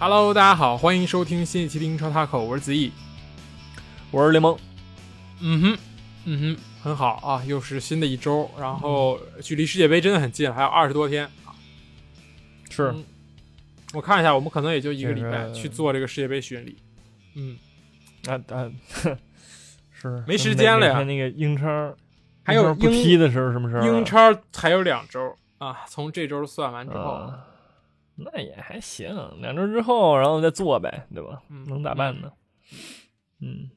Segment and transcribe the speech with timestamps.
[0.00, 2.92] Hello，大家好，欢迎收听新一期的英超 Taco，我是子毅，
[4.12, 4.56] 我是联盟。
[5.40, 5.78] 嗯哼，
[6.24, 11.50] 嗯哼，很好啊，又是新的一周，然后距离世界杯真的很近，还有二十多天啊。
[12.70, 12.94] 是，
[13.92, 16.78] 我看一下，我们可能也就一个礼拜去做这个世界杯巡礼。
[17.34, 17.58] 嗯，
[18.28, 18.70] 啊啊，
[19.90, 21.92] 是 没时间了呀那个英超，
[22.44, 23.86] 还有不踢的时候什么时候啊？
[23.86, 27.47] 英超还有两周啊，从这周算完之后，啊，
[28.18, 29.08] 那也还行，
[29.40, 31.40] 两周之后然后再做呗，对吧？
[31.50, 32.32] 嗯能咋办呢？
[33.40, 33.70] 嗯，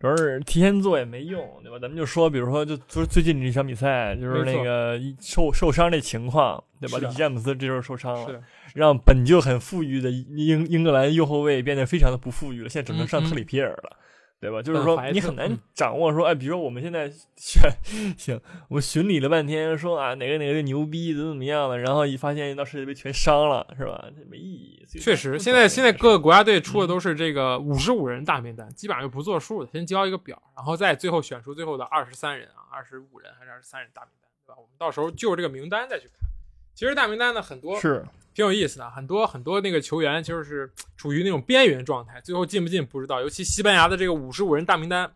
[0.00, 1.78] 主要是提前做也没用，对吧？
[1.78, 6.98] 咱们就说，比如说，就就是最近这场比赛，就是那个受受伤这情况，对吧？
[7.10, 8.42] 詹姆斯这周受伤了，是，
[8.74, 13.96] 让本就很富裕的英英格兰右后卫变得非常的不富裕了，现在只能上特里皮尔了。
[14.40, 14.62] 对吧？
[14.62, 17.70] 就是说你很难嗯掌握说，哎，比如说我们现在选
[18.16, 24.02] 行，我们巡礼了半天，说啊哪个哪个牛逼怎么怎么样了，然后一发现一到世界杯全伤了，是吧？
[24.16, 24.86] 这没意义。
[24.98, 34.56] 确实，现在现在各个国家队出的都是这个五十五人大名单，基本上就不作数的，先交一个表，然后再最后选出最后的二十三人啊，二十五人还是二十三人大名单，对吧？
[34.56, 36.29] 我们到时候就这个名单再去看。
[36.80, 43.20] 其实大名单呢很多是挺有意思的，很多很多那个球员就是处于那种边缘状态，最后进不进不知道。
[43.20, 45.12] 尤其西班牙的这个五十五人大名单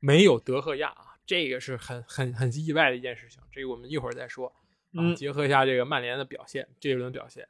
[0.00, 3.42] 没有德赫亚啊，这个是很很很意外的一件事情。
[3.52, 4.46] 这个我们一会儿再说。
[4.46, 4.54] 啊，
[4.94, 7.46] 嗯结合一下这个曼联的表现，这一轮表现，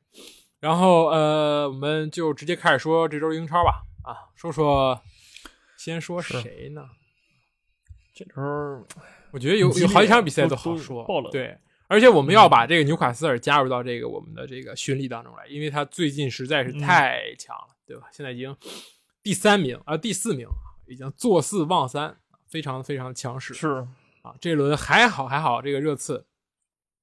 [0.58, 3.84] 然后呃，我们就直接开始说这周英超吧。
[4.02, 5.00] 啊，说说，
[5.76, 6.82] 先说谁呢？
[8.12, 8.42] 这周
[9.30, 11.56] 我觉得有有好几场比赛都都好说爆，冷对，
[11.92, 18.08] 而且我们要把这个纽卡斯尔加入到这个我们的这个巡礼当中来，因为他最近实在是嗯太强了，对吧？
[18.10, 18.56] 现在已经
[19.22, 20.48] 第三名啊、第四名，
[20.86, 22.16] 已经坐四望三，
[22.48, 23.86] 非常非常强势是
[24.22, 24.34] 啊。
[24.40, 26.24] 这轮还好还好，这个热刺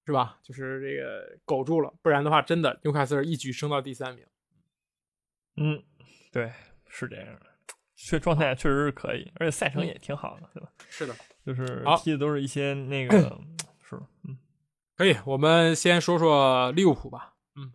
[0.07, 0.39] 是吧？
[0.41, 4.25] 就是这个苟住了，不然的话，真的纽卡斯尔一举升到第三名。
[5.57, 5.83] 嗯，
[6.31, 6.51] 对，
[6.87, 7.41] 是这样的，
[7.95, 10.71] 确状态确实是可以，而且赛程也挺好的，对吧？
[10.89, 13.39] 是的，就是好踢的都是一些那个
[14.99, 17.35] 可以，我们先说说利物浦吧。
[17.55, 17.71] 嗯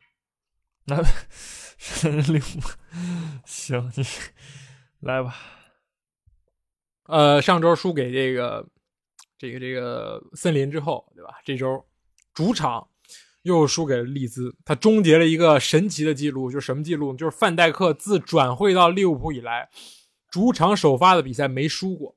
[0.85, 1.01] 那
[2.31, 2.69] 利物浦
[3.47, 4.05] 行，你
[5.01, 5.35] 来吧。
[7.05, 8.69] 呃，上周输给这个
[9.39, 11.41] 这个这个森林之后，对吧？
[11.47, 11.87] 这周
[12.35, 12.87] 主场
[13.41, 17.17] 又输给了利兹，他终结了一个神奇的记录，就是什么记录呢？
[17.17, 19.71] 就是范戴克自转会到利物浦以来，
[20.29, 22.15] 主场首发的比赛没输过，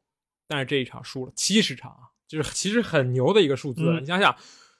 [0.49, 3.83] 但是这一场输了七十场啊，就是其实很牛的一个数字。
[3.83, 4.35] 嗯你想想，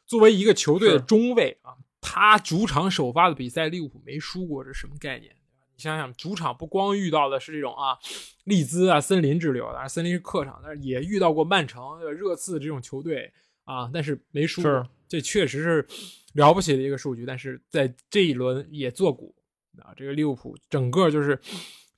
[0.07, 5.35] 作为一个球队的中卫啊，他主场首发的比赛利物浦没输过，这什么概念？
[5.75, 7.99] 你想想，主场不光遇到的是这种啊，
[8.45, 13.31] 利兹啊、森林之流的，森林是客场，但是也遇到过曼城、热刺这种球队
[13.65, 14.63] 啊，但是没输
[15.07, 15.87] 这确实是
[16.33, 17.25] 了不起的一个数据。
[17.25, 19.35] 但是在这一轮也做股
[19.79, 21.39] 啊，这个利物浦整个就是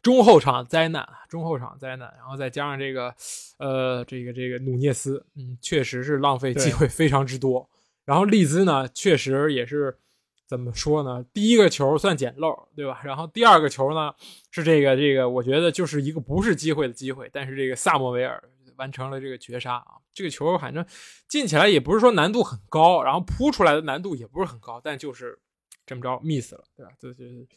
[0.02, 3.16] 中后场灾难，中后场灾难，然后再加上这个
[3.60, 7.70] 呃这个这个努涅斯，嗯，确实是浪费机会非常之多。
[8.10, 10.00] 然后利兹呢，确实也是
[10.48, 11.24] 怎么说呢？
[11.32, 13.00] 第一个球算捡漏，对吧？
[13.04, 14.12] 然后第二个球呢，
[14.50, 18.44] 是这个这个，我觉得就是一个不是机会的机会，但是这个萨莫维尔
[18.78, 20.02] 完成了这个绝杀啊！
[20.12, 20.84] 这个球反正
[21.28, 25.38] 进起来也不是说难度很高，然后扑出来的难度也不是很高，但就是
[25.86, 26.92] 这么着 miss 了，对吧？
[27.00, 27.48] 这就是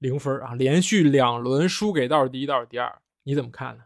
[0.00, 3.84] 零分啊，连续两轮输给倒数第一、倒数第二，你怎么看呢？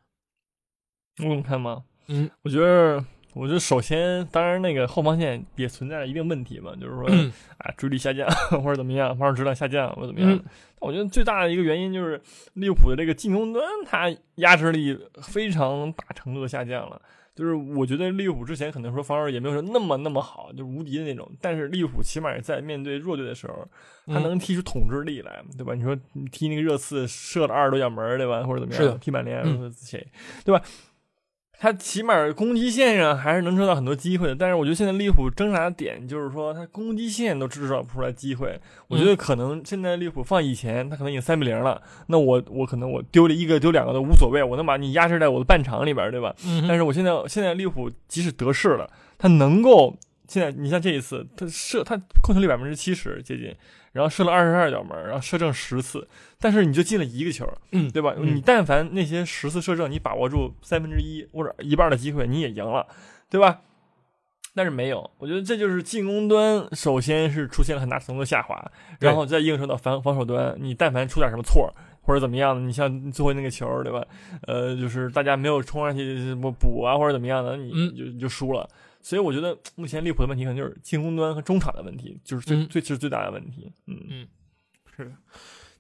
[1.19, 1.85] 我怎么看吗？
[2.09, 3.05] 嗯，我觉得，
[3.35, 8.29] 我觉得首先，当然那个后防线也存在一定问题嘛，就是说，嗯啊，追力下降
[8.63, 10.31] 或者怎么样，防守质量下降或者怎么样。
[10.33, 10.45] 嗯
[10.81, 12.23] 我觉得最大的一个原因就是
[12.53, 17.03] 利物浦的这个进攻端，它压制力非常大程度的下降了。
[17.35, 23.55] 就是我觉得利物浦之前可能说防守也没有说那么那么好，就是无敌的那种，但是利物浦起码在面对弱队的时候，
[24.07, 25.75] 他嗯能踢出统治力来，对吧？
[25.75, 28.45] 你说你踢那个热刺射了二十多脚门儿，对吧？
[28.45, 28.97] 或者怎么样？
[29.01, 30.07] 踢曼联嗯或者谁，
[30.45, 30.63] 对吧？
[31.61, 38.59] 他起码攻击线上还是能制造很多机会的，但是我觉得现在利物浦挣扎的点就是说，他攻击线都制造不出来机会。
[38.87, 46.33] 我觉得可能现在利物浦放以前，他可能已经三比零了，那我我可能我丢了一个丢两个都无所谓，我能把你压制在我的半场里边，对吧？
[46.47, 48.89] 嗯，但是我现在现在利物浦即使得势了，
[49.19, 49.97] 他能够
[50.29, 53.53] 现在你像这一次，他射他控球率百分之七十接近，
[53.93, 56.07] 然后射了二十二脚门，然后射正十次，
[56.39, 58.15] 但是你就进了一个球，嗯对吧？
[58.17, 62.87] 嗯你但凡那些十次射正，你把握住三分之一或者一半的机会，你也赢了，
[63.31, 63.63] 对吧？
[64.55, 71.73] 但是没有，我觉得这就是进攻端首先是出现了很大程度的下滑，然后再映射到防防守端，你但凡出点什么错
[72.03, 74.05] 或者怎么样的，你像最后那个球，对吧？
[74.47, 78.69] 呃，就是大家没有冲上去什么补啊或者怎么样的，你就你就输了。
[79.09, 83.73] 所以我觉得目前利物浦的问题可能就是进攻端和中场的问题，就是最、嗯最是最大的问题。
[83.87, 84.29] 嗯嗯
[84.95, 85.13] 是的，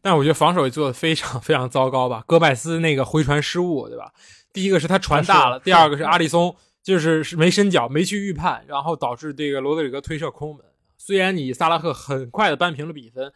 [0.00, 2.24] 但我觉得防守也做的非常非常糟糕吧。
[2.26, 4.10] 戈麦斯那个回传失误，对吧？
[4.50, 10.64] 第一个是他传大了， 第二个是阿里松就是是没伸脚，没去预判，然后导致这个罗德里格推射空门。
[10.96, 13.30] 虽然你萨拉赫很快的扳平了比分，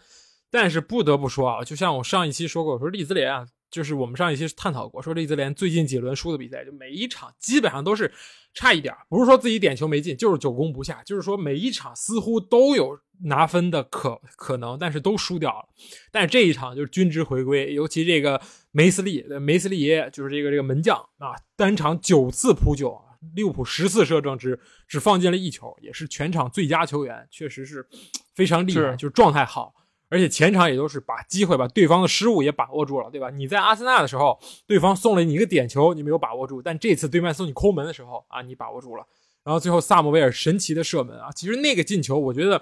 [0.51, 8.13] 但是不得不说啊，就像我上一期说过，我说利兹联啊，就是我们上一期探讨过，说利兹联最近几轮输的比赛，就每一场基本上都是
[8.53, 15.69] 差一点，不是说自己点球没进，就是久攻不下，就是说每一场似乎都有拿分的可可能，但是都输掉了。
[16.11, 18.41] 但是这一场就是均值回归，尤其这个
[18.71, 23.07] 梅斯利，梅斯利爷就是这个这个门将啊，单场九次扑救啊。
[23.37, 24.59] 利物浦十次射正只
[24.89, 27.87] 只放进了一球，也是全场最佳球员，确实是
[28.35, 29.73] 非常厉害，就是状态好，
[30.13, 33.31] 而且前场也都是把机会把对方的失误也把握住了，对吧？
[33.31, 39.07] 你在阿森纳的时候，对方送了你一个点球，你没有把握住，但这次对面送你空门的时候啊，你把握住了，
[39.43, 42.61] 然后最后萨姆维尔神奇的射门啊，其实那个进球，我觉得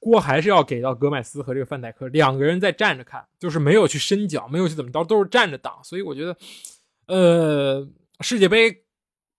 [0.00, 6.36] 锅还是要给到格麦斯和这个范戴克两个人在站着看，就是没有去伸脚，没有去怎么着，都是站着挡，所以我觉得，
[7.06, 7.88] 呃，
[8.20, 8.87] 世界杯。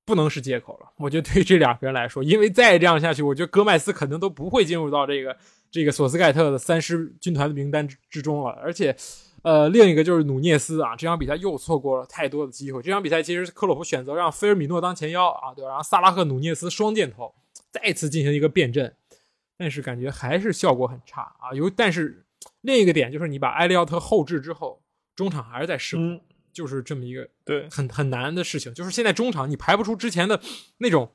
[0.09, 5.37] 不能是借口了，我觉得对于这两个人来说，因为再这样下去，我觉得戈麦斯可能都不会进入到这个
[5.69, 8.49] 这个索斯盖特的三狮军团的名单之之中了。
[8.53, 8.95] 而且，
[9.43, 12.81] 呃，另一个就是努涅斯啊，这场比赛又错过了太多的机会。
[12.81, 15.63] 这场比赛其实克洛普选择让菲尔米诺当前腰啊，对？
[15.63, 17.31] 然后萨拉赫、努涅斯双箭头
[17.71, 18.95] 再次进行一个变阵，
[19.59, 21.53] 但是感觉还是效果很差啊。
[21.53, 22.25] 有，但是
[22.61, 24.81] 另一个点就是你把埃利奥特后置之后，
[25.15, 26.19] 中场还是在失误。
[26.59, 30.41] 就是这么一个对很很难的事情，就是现在中场你排不出之前的
[30.79, 31.09] 那种，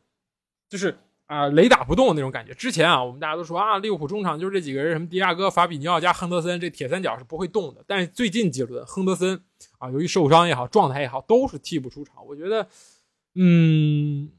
[0.71, 0.97] 就是
[1.27, 2.55] 啊雷打不动的那种感觉。
[2.55, 7.85] 之前啊，我们大家都说啊，利物浦中场就是这几个人，什么迪亚哥、法比尼奥加亨德森，这铁三角是不会动的。
[7.87, 9.39] 但是最近几轮，亨德森
[9.77, 12.27] 啊，由于受伤也好，状态也好，都是替补出场。
[12.27, 12.67] 我觉得，
[13.35, 14.31] 嗯，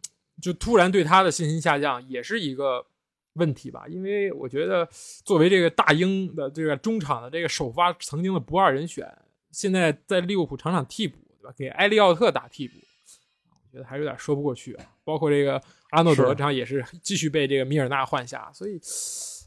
[0.42, 2.88] 就突然对他的信心下降，也是一个
[3.34, 3.86] 问题吧。
[3.88, 4.90] 因为我觉得，
[5.24, 9.08] 作为这个大英的这个中场的这个首发，曾经的不二人选。
[9.56, 11.54] 现在在利物浦场场替补，对吧？
[11.58, 14.86] 给埃利奥特打替补，我觉得还有点说不过去啊。
[15.06, 15.62] 包括这个
[15.92, 18.78] 阿诺德这场也是继续被这个米尔纳换下，所以，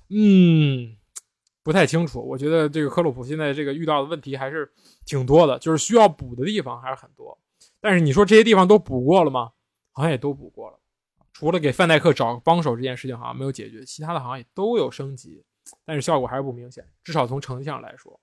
[0.08, 0.96] 嗯，
[1.62, 2.26] 不太清楚。
[2.26, 4.72] 我觉得这个克洛普现在这个遇到的问题还是
[5.04, 7.38] 挺多的，就是需要补的地方还是很多。
[7.78, 9.52] 但是你说这些地方都补过了吗？
[9.92, 10.78] 好像也都补过了，
[11.32, 15.44] 除了给范戴克找帮手这件事情好像没有解决，其他的好像也都有升级，
[15.84, 18.18] 但是效果还是不明显，至少从成绩上来说。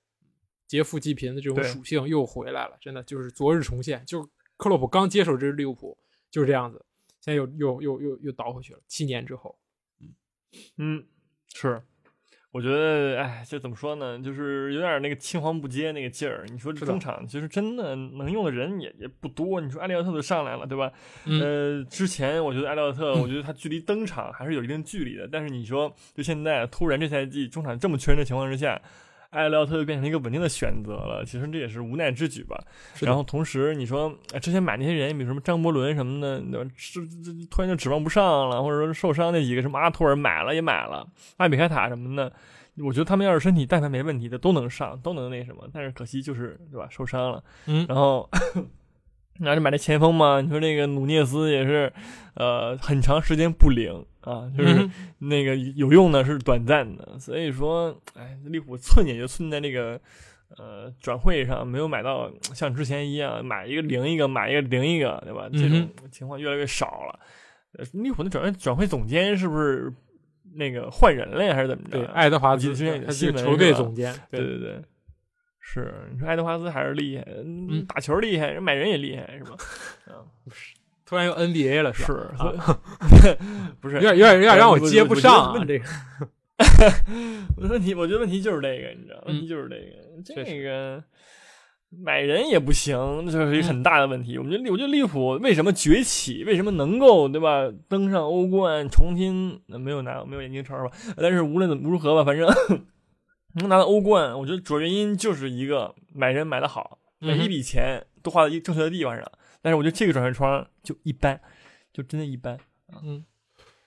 [0.67, 4.03] 劫富济贫的这种属性又回来了，真的就是昨日重现。
[4.05, 4.27] 就
[4.57, 5.97] 克洛普刚接手这支利物浦
[6.31, 6.83] 就是这样子，
[7.21, 8.79] 现在又又又又又倒回去了。
[8.87, 9.57] 七年之后，
[9.99, 10.07] 嗯
[10.77, 11.05] 嗯，
[11.53, 11.81] 是，
[12.51, 14.17] 我觉得哎，这怎么说呢？
[14.19, 16.45] 就是有点那个青黄不接那个劲儿。
[16.49, 19.59] 你说这中场其实真的能用的人也也不多。
[19.59, 20.91] 你说埃利奥特都上来了，对吧？
[21.25, 25.27] 呃，之前我觉得埃利奥特，我觉得他距离登场还是有一定距离的。
[25.29, 28.81] 但是你说，就现在突然这赛季中场这么缺人的情况之下。
[29.35, 32.59] 埃利奥特就变成一个稳定的选择了，其实这也是无奈之举吧。
[33.01, 36.41] 然后同时你说之前买那些人，比如什么张伯伦什么的，
[36.75, 41.07] 这这突然就指望不上了，或者说受伤那几个什么阿托尔买了也买了，
[41.37, 42.31] 艾比凯塔什么的，
[42.77, 47.43] 我觉得他们要是身体但凡没问题的都能上，都能那什么，但是可惜就是对吧，受伤了。
[47.67, 48.29] 嗯，然后。
[49.39, 50.39] 那就买那前锋嘛？
[50.39, 51.91] 你说那个努涅斯也是，
[52.35, 54.89] 呃，很长时间不灵啊，就是
[55.19, 57.19] 那个有用的是短暂的。
[57.19, 59.99] 所以说，哎，利物浦寸也就寸在那个
[60.57, 65.49] 呃转会上，没有买到像之前一样买一个灵一个，买一个灵一个，对吧？
[65.51, 67.19] 这种情况越来越少了。
[67.91, 69.91] 利物浦的转会转会总监是不是
[70.53, 71.53] 那个换人了呀？
[71.53, 71.97] 还是怎么着？
[71.97, 74.15] 对，爱德华兹之前他是球队总监。
[74.31, 74.81] 对对对。
[75.67, 77.25] 是，你说爱德华兹还是厉害，
[77.87, 79.51] 打球厉害，人买人也厉害，是吧？
[80.05, 82.05] 啊，不是，突然又 NBA 了，是，
[83.81, 85.85] 不是，有点有点有点让我接不上啊，这个。
[87.57, 91.03] 问题，我觉得问题就是这个，你知道，问题就是这个，这个
[91.89, 92.95] 买人也不行，
[93.25, 94.37] 这是一个很大的问题。
[94.37, 100.95] 我们觉得，我觉得利物浦为什么崛起，为什么能够对吧，登上欧冠，重新没有拿没有眼镜超吧？
[101.17, 102.47] 但是无论怎么如何吧，反正。
[103.59, 109.31] 能拿到欧冠，我觉得主要原因就是一个买人买的好，每一笔钱都花在正确的地方上。
[109.61, 111.39] 但是我觉得这个转会窗就一般，
[111.93, 112.59] 就真的一般。
[113.01, 113.23] 嗯，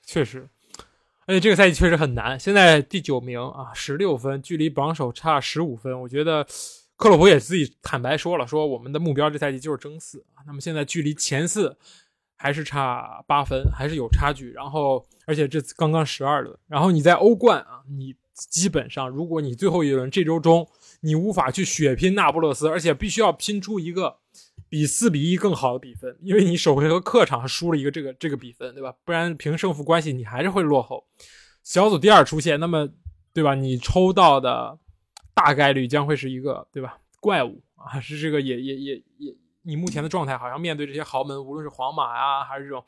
[0.05, 0.49] 确实，
[1.27, 2.41] 而且这个赛季确实很难。
[2.41, 6.01] 现在第九名啊，十六分，距离榜首差十五分。
[6.01, 6.47] 我觉得
[6.97, 10.25] 克洛普也自己坦白说了，说我们的目标这赛季就是争四。
[10.47, 11.77] 那么现在距离前四
[12.37, 14.51] 还是差八分，还是有差距。
[14.53, 18.17] 然后，而且这刚刚十二轮，然后你在欧冠啊，你。
[18.51, 20.69] 基本上，如果你最后一轮这周中
[21.01, 24.19] 你无法去血拼那不勒斯，而且必须要拼出一个
[24.69, 28.95] 比四比一更好的比分，因为你首回合客场输了一个这个这个比分，对吧？
[29.05, 31.05] 不然凭胜负关系你还是会落后。
[31.63, 32.89] 小组第二出现，那么
[33.33, 33.55] 对吧？
[33.55, 34.79] 你抽到的
[35.35, 42.85] 大概率将会是一个对吧怪物啊，是这个也也也也，你目前的状态好像面对这些豪门，无论是皇马啊还是这种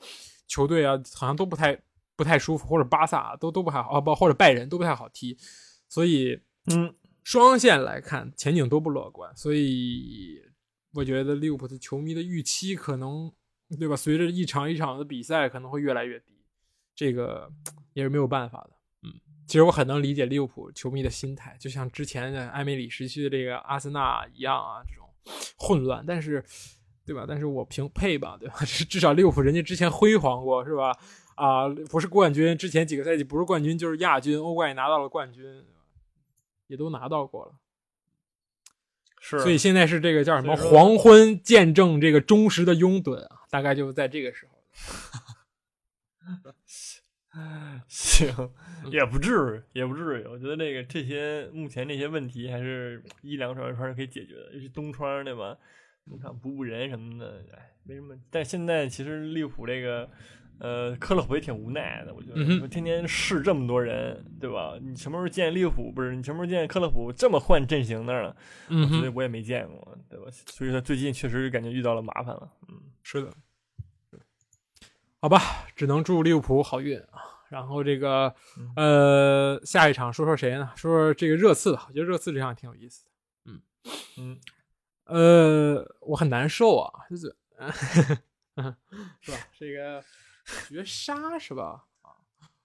[0.47, 1.79] 球队啊，好像都不太
[2.21, 5.39] 不太舒服，或者巴萨都都不太好啊，不或者拜仁都不太好踢，
[5.89, 6.39] 所以
[6.71, 10.39] 嗯，双线来看前景都不乐观，所以
[10.93, 13.33] 我觉得利物浦的球迷的预期可能
[13.79, 16.45] 对吧，随着一场一场的比赛可能会越来越低，
[16.95, 17.51] 这个
[17.95, 18.77] 也是没有办法的。
[19.05, 19.09] 嗯
[19.47, 25.09] 其实我很能理解利物浦球迷的心态，就像之前的埃梅里时期的这个阿森纳一样啊，这种
[25.57, 26.05] 混乱。
[26.07, 26.45] 但是，
[27.05, 27.25] 对吧？
[27.27, 28.55] 但是我平配吧，对吧？
[28.89, 30.97] 至少利物浦人家之前辉煌过，是吧？
[31.41, 35.65] 啊，不是冠军，之前几个赛季不是冠军就是亚军，欧冠也拿到了冠军，
[36.67, 37.55] 也都拿到过了。
[39.19, 44.53] 是，所以现在是这个叫什么黄昏见证这个忠实的拥趸啊，大概就在这个时候。
[47.89, 48.29] 行，
[48.91, 50.25] 也不至于，也不至于。
[50.27, 55.57] 我觉得那个这些目前这些问题还是一两场窗是可以解决的，尤其东窗对吧？
[56.07, 58.15] 东窗补补人什么的，哎，没什么。
[58.31, 60.11] 但现在其实利物浦这个，
[60.61, 62.15] 呃，克洛普也挺无奈的。
[62.15, 64.75] 我觉得，天天试这么多人，对吧？
[64.81, 65.91] 你什么时候见利物浦？
[65.91, 68.37] 不是你什么时候见克洛普这么换阵型的了？
[68.69, 70.27] 嗯，所以我也没见过，对吧？
[70.31, 72.51] 所以他最近确实感觉遇到了麻烦了。
[72.69, 73.33] 嗯，是的。
[75.21, 77.45] 好吧，只能祝利物浦好运啊！
[77.51, 78.35] 然后这个，
[78.77, 80.71] 呃，下一场说说谁呢？
[80.77, 81.85] 说说这个热刺吧。
[81.89, 83.11] 我觉得热刺这场挺有意思的。
[83.45, 83.61] 嗯
[84.17, 84.39] 嗯，
[85.05, 87.37] 呃，我很难受啊，就是，
[89.21, 89.39] 是吧？
[89.59, 90.03] 这个
[90.69, 91.85] 绝杀是吧？
[92.03, 92.11] 啊，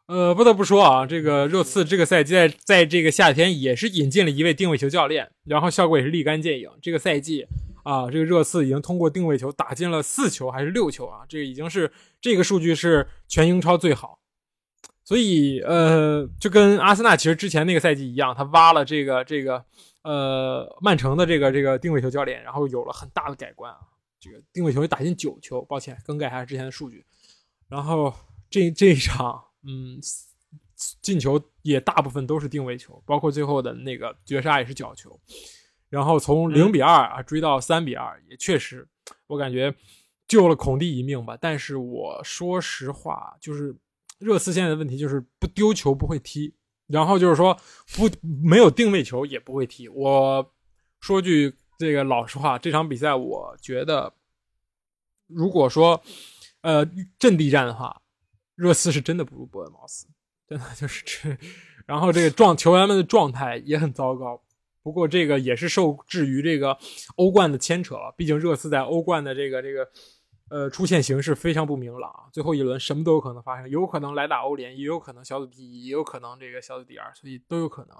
[0.08, 6.70] 呃，不得不说啊，这个热刺这个赛季在在这个夏天也是引进了一位定位球教练，然后效果也是立竿见影。
[6.82, 7.48] 这个赛季。
[7.86, 11.20] 啊，这个热刺已经通过定位球打进了四球还是六球啊？
[11.30, 14.18] 这个已经是这个数据是全英超最好，
[15.04, 19.64] 所以呃，就跟阿森纳其实之前那个赛季一样，他挖了这个这个
[20.02, 23.78] 呃曼城的这个这个定位球教练，然后有了很大的改观啊。
[24.20, 27.06] 这个定位球打进九球，抱歉更改一下之前的数据。
[27.68, 28.14] 然后
[28.50, 30.00] 这这一场，嗯，
[31.02, 35.20] 进球也大部分都是定位球，包括最后的那个绝杀也是角球。
[35.90, 38.88] 然后从零比二啊追到三比二，也确实，
[39.28, 39.74] 我感觉
[40.28, 41.38] 救了孔蒂一命吧。
[41.40, 43.74] 但是我说实话，就是
[44.20, 46.54] 热刺现在的问题就是不丢球不会踢，
[46.88, 47.58] 然后就是说
[47.96, 48.10] 不
[48.44, 49.88] 没有定位球也不会踢。
[49.88, 50.54] 我
[51.00, 54.14] 说句这个老实话，这场比赛我觉得，
[55.28, 56.02] 如果说
[56.66, 56.84] 呃
[57.20, 58.02] 阵地战的话，
[58.56, 60.08] 热刺是真的不如伯恩茅斯，
[60.48, 61.38] 真的就是 这。
[61.86, 64.42] 然后这个状球员们的状态也很糟糕。
[64.82, 66.78] 不过这个也是受制于这个
[67.18, 69.88] 欧冠的牵扯，毕竟热刺在欧冠的这个这个
[70.50, 77.98] 呃出现形势非常不明朗，最后一轮什么都有可能发生，有可能来打欧联，也有可能小组第一，也有可能这个小组第二，所以都有可能。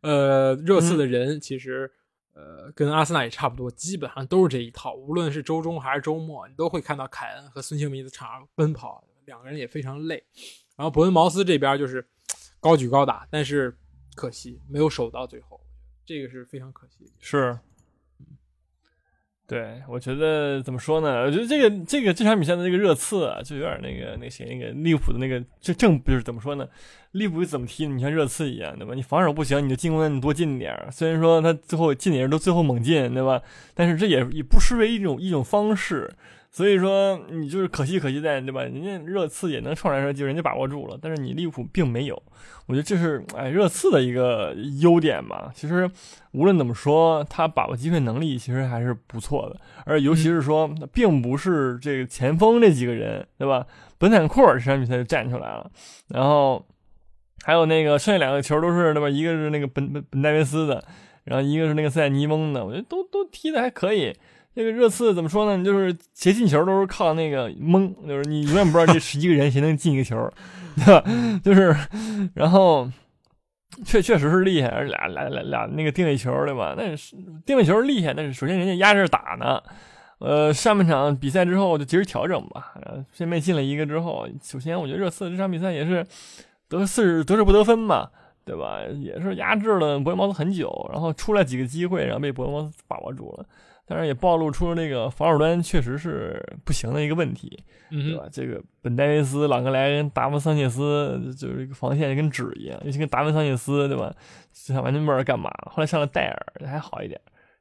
[0.00, 1.90] 呃，热刺的人其实
[2.38, 10.24] 呃跟阿森纳也差不多，基本上都是这一套，无论是周中还是周末，你都会看到凯恩和孙兴民在场上奔跑，两个人也非常累。
[10.76, 12.06] 然后伯恩茅斯这边就是
[12.60, 13.76] 高举高打，但是
[14.14, 15.60] 可惜没有守到最后。
[16.06, 17.58] 这个是非常可惜，是，
[19.48, 21.22] 对，我觉得怎么说呢？
[21.22, 26.68] 我觉得这个这个这场比赛的这个热刺啊，就有点那个那谁那个利物浦的那个这正不是怎么说呢？
[27.12, 27.86] 利物浦怎么踢？
[27.86, 28.94] 你像热刺一样，对吧？
[28.94, 33.40] 你防守不行，你就进攻你多进点虽然说他最后进点人都最后猛进，对吧？
[33.74, 36.12] 但是这也也不失为一种一种方式。
[36.50, 38.62] 所以说你就是可惜可惜在对吧？
[38.62, 42.20] 人家热刺也能创出来就人家把握住了，但是你利物浦并没有。
[42.66, 45.50] 我觉得这是哎热刺的一个优点吧。
[45.54, 45.88] 其实
[46.32, 49.60] 无论怎么说，他把握机会能力其实还是不错的。
[49.84, 53.66] 而尤其是说，并不是这个前锋这几个人对吧？
[53.98, 55.70] 本坦库尔这场比赛就站出来了，
[56.08, 56.66] 然后
[57.44, 59.08] 还有那个剩下两个球都是对吧？
[59.08, 60.84] 一个是那个本本本戴维斯的，
[61.24, 64.14] 然后一个是那个塞尼翁的，我觉得都都踢的还可以。
[64.58, 65.64] 这个热刺怎么说呢？
[65.64, 70.28] 就是谁进球都是靠那个蒙，就是你永远不知道这十一个人谁能进一个球，
[70.74, 71.04] 对吧？
[71.44, 71.76] 就是，
[72.34, 72.90] 然后
[73.84, 76.74] 确确实是厉害，俩俩俩俩那个定位球，对吧？
[76.76, 77.14] 那是
[77.46, 79.62] 定位球厉害，但是首先人家压着打呢。
[80.18, 82.74] 呃，上半场比赛之后就及时调整吧。
[83.12, 86.04] 先被进了一个之后，首先我觉得热刺这场比赛也是
[86.68, 88.10] 得势得势不得分嘛，
[88.44, 88.80] 对吧？
[89.00, 93.46] 也是压制了伯恩茅斯很久，然后出来几个机会，然后被伯恩茅斯把握住了。
[93.88, 98.28] 当然也暴露出了那个防守端确实是不行的一个问题，对吧？
[98.30, 104.14] 这个本戴维斯、朗格莱跟达文桑切斯就是一个防线跟纸一样，尤其跟达文桑切斯，对吧？
[104.52, 105.50] 就像完全不知道干嘛。
[105.70, 107.18] 后来上了戴尔还好一点，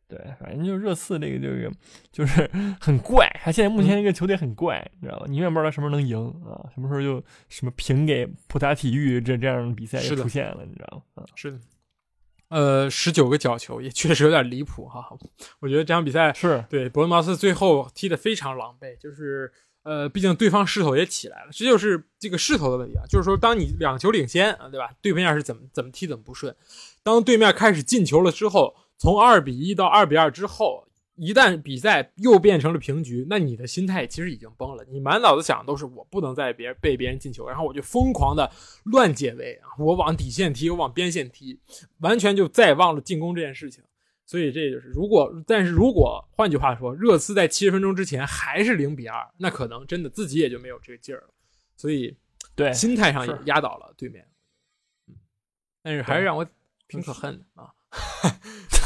[0.09, 1.71] 对，反正就是热刺这个这个
[2.11, 2.49] 就是
[2.81, 5.25] 很怪，他现在目前这个球队很怪，你知道吧？
[5.29, 11.23] 你永远不知道什么时候能赢啊，什么时候就什么平给普塔体育这这样的比赛就出现了，你知道吗？
[11.35, 11.57] 是的。
[12.49, 15.05] 呃，十九个角球也确实有点离谱哈。
[15.59, 19.51] 我觉得这场比赛是对伯恩茅斯最后踢得非常狼狈，就是
[19.83, 23.03] 呃，毕竟对方势头也起来了，这就是这个势头的问题啊。
[23.09, 24.89] 就是说，当你两球领先啊，对吧？
[25.01, 26.55] 对面是怎么怎么踢怎么不顺，
[27.03, 30.86] 当对面开始进球了之后，从二比一到二比二之后。
[31.17, 34.85] 一旦比赛又变成了平局，那你的心态其实已经崩了。
[34.87, 38.49] 你满脑子想的都是我不能再别被别人进球，然后我就疯狂的
[38.83, 41.59] 乱解围啊，我往底线踢，我往边线踢，
[42.01, 43.83] 完全就再忘了进攻这件事情。
[44.27, 51.29] 所以这就是，如果但是如果换句话说，热刺在七十分钟之前还是零比二，那可能真的自己也就没有这个劲儿了。
[51.75, 52.15] 所以
[52.55, 54.27] 对心态上也压倒了对面。
[55.07, 55.15] 嗯，
[55.81, 56.45] 但是还是让我
[56.87, 57.73] 挺可恨的啊。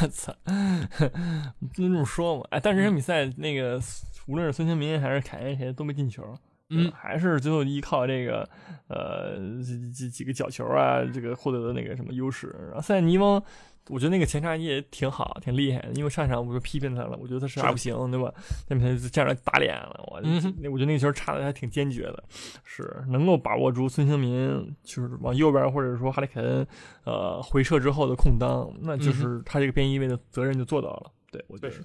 [0.02, 2.46] 我操，不能这么说嘛？
[2.50, 3.80] 哎，但是这场比赛那个，
[4.28, 6.24] 无论是孙兴民还是凯恩谁都没进球，
[6.70, 8.48] 嗯，还是最后依靠这个
[8.88, 12.56] 呃几几几个角球啊，这个获得的那个什么优势。
[12.68, 13.42] 然后塞尼翁。
[13.90, 15.92] 我觉得那个前插也挺好，挺厉害的。
[15.94, 18.34] 因为上场我就批评他了，我觉得他啥不行，对吧？
[18.70, 20.00] 那他就这样打脸了。
[20.12, 22.24] 我，那我觉得那个球插的还挺坚决的，
[22.64, 26.66] 是能够把握住孙兴民就是往右边或者说哈里凯恩
[27.04, 31.12] 呃回撤之后的空当，那就是他这个边翼位的责任就做到了。
[31.32, 31.84] 对，我觉得是，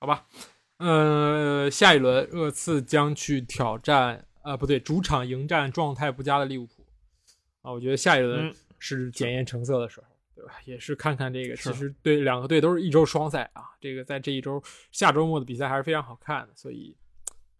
[0.00, 0.24] 好吧。
[0.78, 6.84] 呃，下一轮热刺将去挑战，呃，不对，主场迎战状态不佳的利物浦。
[7.62, 10.06] 啊，我觉得下一轮是检验成色的时候。
[10.36, 10.52] 对吧？
[10.66, 13.64] 也是看看这个，其实对两个队都是一周双赛啊。
[13.80, 14.62] 这个在这一周
[14.92, 16.94] 下周末的比赛还是非常好看的，所以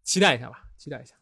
[0.05, 1.15] 期待一下吧，期待一下。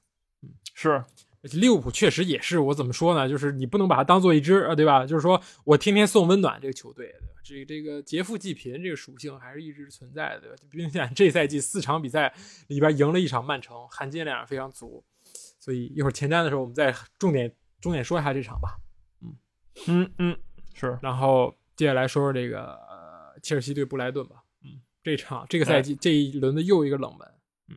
[0.42, 1.04] 嗯，是。
[1.42, 3.28] 而且利物浦确实也是，我怎么说呢？
[3.28, 5.06] 就是你不能把它当做一支啊，对吧？
[5.06, 7.40] 就是说我天天送温暖这个球队，对吧？
[7.44, 10.56] 这个这个劫富济贫这个属性还是一直存在的，对吧？
[10.70, 12.34] 并且这赛季四场比赛
[12.68, 15.04] 里边赢了一场曼城，含金量非常足。
[15.60, 18.78] 所以一会儿前瞻的时候，我们再重点重点说一下这场吧。
[19.20, 19.36] 嗯
[19.86, 20.38] 嗯嗯。
[20.74, 24.42] 是，然后接下来说说这个呃，切尔西对布莱顿吧。
[24.64, 27.26] 嗯，这场这个赛季这一轮的又一个冷门。
[27.68, 27.76] 嗯，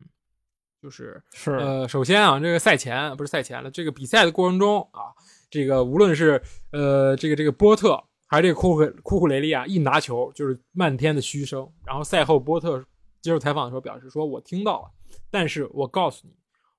[0.82, 5.14] 就是是呃，首先啊，这个赛前不是赛前了，这个比赛的过程中啊，
[5.50, 11.72] 这个无论是呃这个这个波特还是这个库库库库雷利亚一拿球就是漫天的嘘声。
[11.86, 12.84] 然后赛后波特
[13.22, 14.92] 接受采访的时候表示说：“我听到了，
[15.30, 16.34] 但是我告诉你，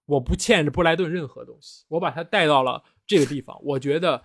[0.07, 4.21] 我不欠着布莱顿任何东西，我把他带到了这个地方，我觉得。”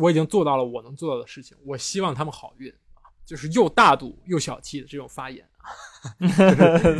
[0.00, 5.46] 我已经做到了我能做到的事情，我希望他们好运啊，就是又大度又小气的这种发言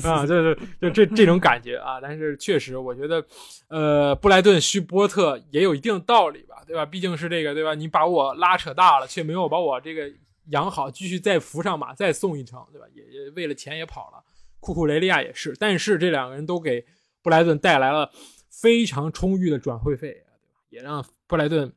[0.05, 2.01] 啊， 就是就这这种感觉啊。
[2.01, 3.25] 但是确实，我觉得，
[3.69, 6.87] 呃，布莱顿嘘波特也有一定道理吧，对吧？
[6.87, 7.75] 毕竟是这个，对吧？
[7.75, 10.11] 你把我拉扯大了，却没有把我这个
[10.51, 12.87] 养好，继续再扶上马，再送一程，对吧？
[12.95, 14.23] 也也为了钱也跑了。
[14.61, 16.87] 库库雷利亚也是，但是这两个人都给
[17.23, 18.11] 布莱顿带来了
[18.49, 20.25] 非常充裕的转会费，
[20.71, 21.71] 也让布莱顿。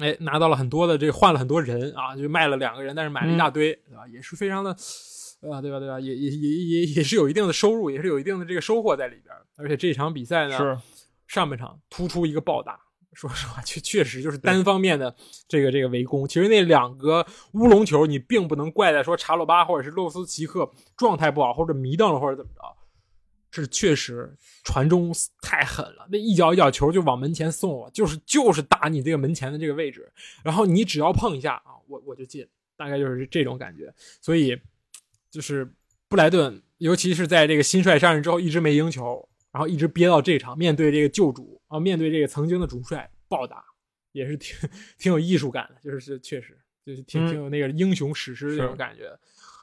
[0.00, 4.06] 哎，拿到了很多的这个，换了很多人啊，就卖了两个人，但是买了一大堆，对吧？
[4.08, 4.70] 也是非常的，
[5.50, 5.78] 啊，对吧？
[5.78, 6.00] 对吧？
[6.00, 9.34] 也也也也也是有一定的收入，也是有一定的这个收获在里边。
[9.56, 10.78] 而且这场比赛呢，是
[11.28, 12.80] 上半场突出一个暴打，
[13.12, 15.14] 说实话，确确实就是单方面的
[15.46, 16.26] 这个这个围攻。
[16.26, 22.62] 其实那两个乌龙球，你并不能怪在说查洛巴或者是洛夫斯奇克状态不好，或者迷瞪了，或者怎么着。
[23.52, 24.32] 是确实
[24.64, 30.10] 传中太狠了，那一脚一脚球就往门前送了，就是就是打你这个门前的这个位置，
[30.44, 33.92] 然后你只要碰一下啊，我我就进，大概就是这种感觉。
[34.20, 34.56] 所以
[35.30, 35.68] 就是
[36.08, 43.64] 布莱顿，尤其是在这个新帅上任之后，一直没赢球，然后一直憋到这场，面对这个旧主啊，面对这个曾经的主帅暴打，
[44.12, 44.56] 也是挺
[44.98, 49.18] 挺有艺术感的，就是确实就是挺挺有那个英雄史诗那种感觉。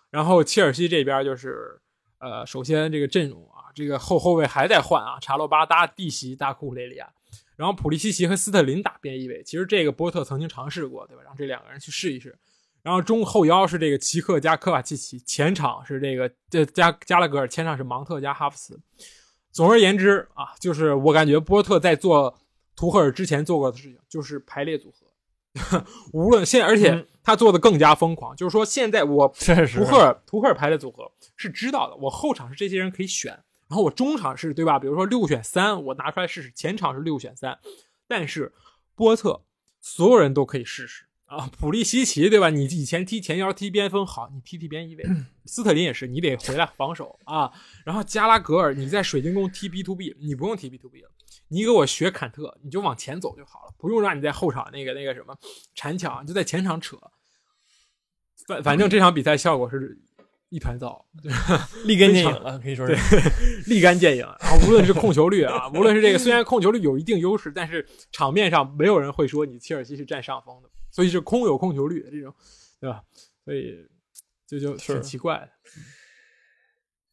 [0.10, 1.80] 然后切尔西这边就是
[2.20, 3.56] 呃，首先这个阵容啊。
[3.76, 7.08] 这个后后卫还在换啊，查洛巴搭蒂西搭库雷利亚，
[7.56, 9.44] 然后普利西奇和斯特林打边翼位。
[9.44, 11.22] 其实这个波特曾经尝试过，对吧？
[11.24, 12.36] 让这两个人去试一试。
[12.82, 18.80] 然后中后腰是这个齐克加科瓦契奇，前场是这个这加加拉格尔，前场是芒特加哈弗茨。
[19.52, 22.36] 总而言之啊，就是我感觉波特在做
[22.76, 25.07] 图赫尔之前做过的事情，就是排列组合。
[26.14, 33.32] 无论现，而且他做的更加疯狂，就是说现在我图赫尔图赫尔排的组合是知道的，我后场是这些人可以选。
[33.70, 34.80] 然后我中场是对吧？
[34.80, 36.50] 比如说六选三，我拿出来试试。
[36.56, 37.60] 前场是六选三，
[38.08, 38.54] 但是
[38.96, 39.44] 波特
[39.82, 41.50] 所有人都可以试试啊。
[41.60, 42.50] 普利西奇对吧？
[42.50, 45.04] 你以前踢前腰踢边锋好，你踢踢边翼位。
[45.44, 47.52] 斯特林也是，你得回来防守啊。
[47.84, 51.10] 然后加拉格尔你在水晶宫踢 B to B，你不用踢 B to B 了，
[51.50, 55.36] 你给我学坎特，你就往前走就好了，不用让你在后场那个那个什么
[55.76, 56.98] 缠抢，就在前场扯。
[58.48, 60.00] 反反正这场比赛效果是。
[60.50, 61.06] 一团糟，
[61.84, 62.96] 立竿见影了，可以说是
[63.66, 64.26] 立竿见影。
[64.40, 72.34] 然后无论是控球率啊，无论是这个，虽然控球率有一定优势，但是场面上没有人会说你切尔西是占上风的，所以是空有控球率的这种
[72.80, 73.04] 对吧？
[73.44, 73.76] 所以
[74.48, 75.50] 这就挺奇怪的。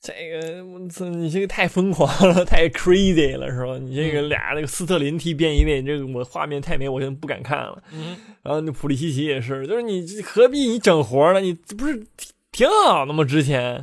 [0.05, 3.79] 这个我操，你这个太疯狂了， 太 crazy 了，是吧？
[3.79, 7.83] 你这个嗯俩那个斯特林踢边一位，这个我画面太美，我现在不敢看了。
[7.91, 11.41] 嗯，然后那普利西奇也是，就是你这何必你整活呢？
[11.41, 13.25] 你这不是挺挺好的吗？
[13.25, 13.83] 之前，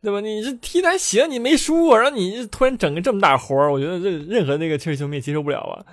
[0.00, 0.22] 对吧？
[0.22, 5.84] 你这踢的还行，你没输过，然后你突然整个这么大活儿，我觉得这任何那个切尔西球迷也接受不了啊。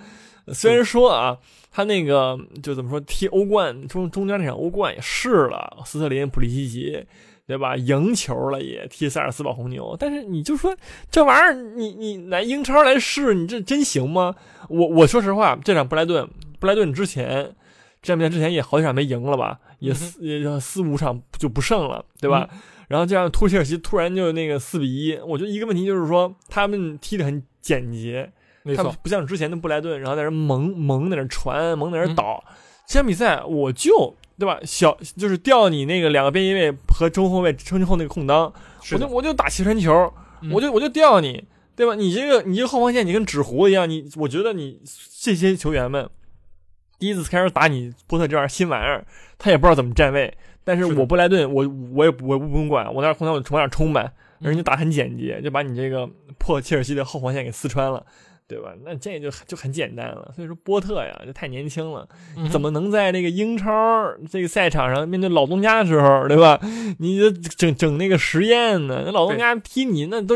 [0.54, 1.38] 虽然说啊，
[1.70, 7.06] 他那个就怎么说踢欧冠中中间那场欧冠也试了，斯特林、普利西奇，
[7.48, 7.76] 对吧？
[7.76, 10.76] 赢球了也踢萨尔斯堡红牛，但是你就说
[11.12, 14.36] 这玩意儿，你你拿英超来试，你这真行吗？
[14.70, 16.28] 我我说实话，这场布莱顿，
[16.60, 17.56] 布莱顿之前
[18.02, 22.50] 这场比赛之前也好几场没赢了吧，也嗯四、也四五场就不胜了，对吧？
[22.88, 28.32] 然后这样突切尔西突然就那个四比一，我觉得一个问题就是说他们踢得很简洁，
[28.64, 32.44] 没错，他们不像之前的布莱顿，然后在那蒙蒙在那传，蒙在那嗯倒。
[32.88, 38.52] 这场比赛我就对吧，小就是调你那个两个边翼位和中后卫撑之后那个空当，
[38.92, 41.46] 我就我就打斜传球，嗯我就我就调你，
[41.76, 41.96] 对吧？
[41.96, 44.82] 你这个你这个后防线你跟纸糊一样，你我觉得你
[45.22, 46.10] 这些球员们
[47.00, 49.06] 第一次开始打你波特这样新玩意儿，
[49.38, 50.34] 他也不知道怎么站位。
[50.64, 58.06] 但是我布莱顿，我我也不我不用管，我那空当我往哪冲呗，嗯人家打很简洁，就把你这个破切尔西的后防线给撕穿了。
[58.48, 58.76] 对吧？
[58.84, 60.32] 那这就就很简单了。
[60.36, 66.60] 所以说波特呀，就太年轻了，嗯怎么能在那个英超这个赛场上面对老东家的时候，对吧？
[67.00, 69.04] 你就整整那个实验呢？
[69.06, 70.36] 那老东家踢你那都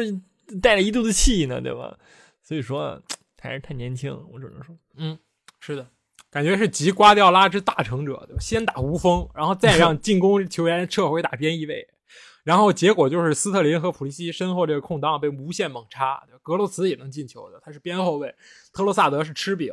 [0.62, 1.98] 带着一肚子气呢，对吧？
[2.42, 3.00] 所以说
[3.40, 5.18] 还是太年轻，我只能说，嗯
[5.60, 5.88] 是的，
[6.32, 8.40] 感觉是集瓜迪奥拉之大成者，对吧？
[8.40, 11.88] 先打无锋，然后再让进攻球员撤回打边翼位，
[12.50, 18.34] 然后结果就是斯特林和普利西身后这个空档被无限猛插，格罗茨也能进球的，他是边后卫，
[18.74, 19.72] 特罗萨德是吃饼，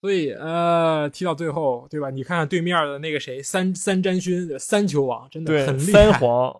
[0.00, 2.08] 所以呃，踢到最后，对吧？
[2.08, 6.58] 你看看对面的那个谁，三三詹勋，三球王，真的很，厉三害，皇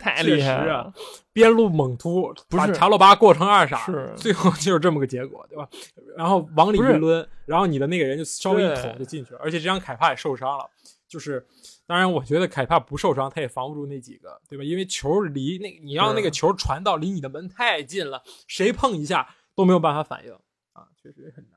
[0.00, 0.90] 太厉害了
[1.34, 5.68] 边路猛突，不是把查洛巴过成二傻，是最后就是这么个结果，对吧？
[6.16, 10.64] 然后往里一抡，然后你的那个人就稍微一捅就进去了，而且这张凯帕也受伤了，
[11.06, 11.46] 就是。
[11.86, 14.64] 当然，我觉得凯帕不受伤，他也防不住那几个，对吧？
[14.64, 20.32] 因为球离那，你让那个球传到离你的门太近了，谁碰一下都没有办法反应
[20.72, 21.53] 啊，确实很难。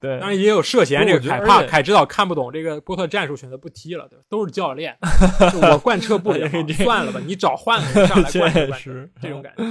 [0.00, 4.24] 对，当然也有涉嫌这个凯帕，是我觉得而且凯指导看不懂这个波特战术，选择不踢了，对吧？
[4.28, 4.96] 都是教练，
[5.62, 8.30] 我贯彻不了算了吧，你找换个人上来
[8.66, 9.64] 贯彻这种感觉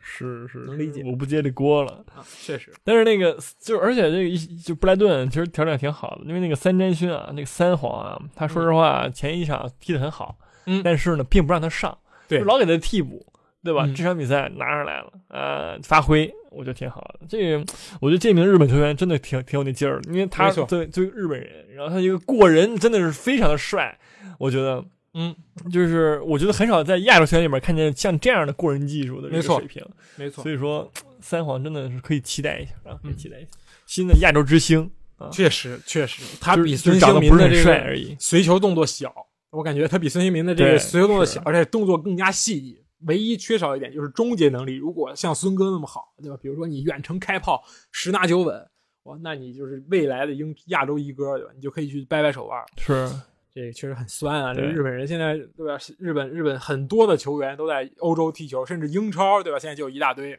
[0.00, 2.04] 是是 能理解我不接这锅了。
[2.14, 11.96] 啊，确实，但是那个就而且这个一就布莱顿其实调整挺好的，因为那个三詹勋啊，那个三皇啊，他说实话前一场踢得很好，嗯但是呢并不让他上，
[12.26, 13.24] 对就老给他替补，
[13.62, 13.84] 对吧？
[13.86, 17.26] 嗯这场比赛拿上来了，呃，发挥我觉得挺好的。
[17.28, 17.64] 这个
[18.00, 23.98] 我觉得这名日本球员真的挺挺有那劲儿的，因为他对对日本人，然后他一个过人真的是非常的帅，
[24.38, 24.84] 我觉得。
[25.14, 25.36] 嗯，
[25.70, 29.84] 就是我觉得很少在亚洲球员里面看见像这样的过人技术的这个水平，
[30.16, 33.48] 没错所，以说三皇真的是可以期待一下啊，可以嗯期待一下
[33.84, 38.16] 新的亚洲之星啊，确实确实，他比孙兴民的这个而已。
[38.18, 39.14] 随球动作小，
[39.50, 42.78] 我感觉他比孙兴民的这对个随球动作小，而且动作更加细腻。
[43.06, 44.76] 唯一缺少一点就是终结能力。
[44.76, 46.36] 如果像孙哥那么好，对吧？
[46.40, 48.70] 比如说你远程开炮，十拿九稳，
[49.04, 51.52] 哇，那你就是未来的英亚洲一哥，对吧？
[51.54, 52.64] 你就可以去掰掰手腕。
[52.76, 53.08] 是，
[53.52, 54.54] 这个确实很酸啊！
[54.54, 55.76] 这对日本人现在对吧？
[55.98, 59.58] 日本日本很多的球员都在欧洲踢球，甚至英超对吧？
[59.58, 60.34] 现在就有一大堆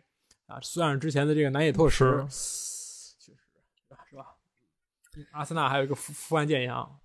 [0.48, 0.60] 啊。
[0.62, 2.06] 算上之前的这个南野拓实，
[3.20, 3.40] 确实
[4.10, 4.36] 是吧？
[5.32, 7.00] 阿森纳还有一个富富安健洋。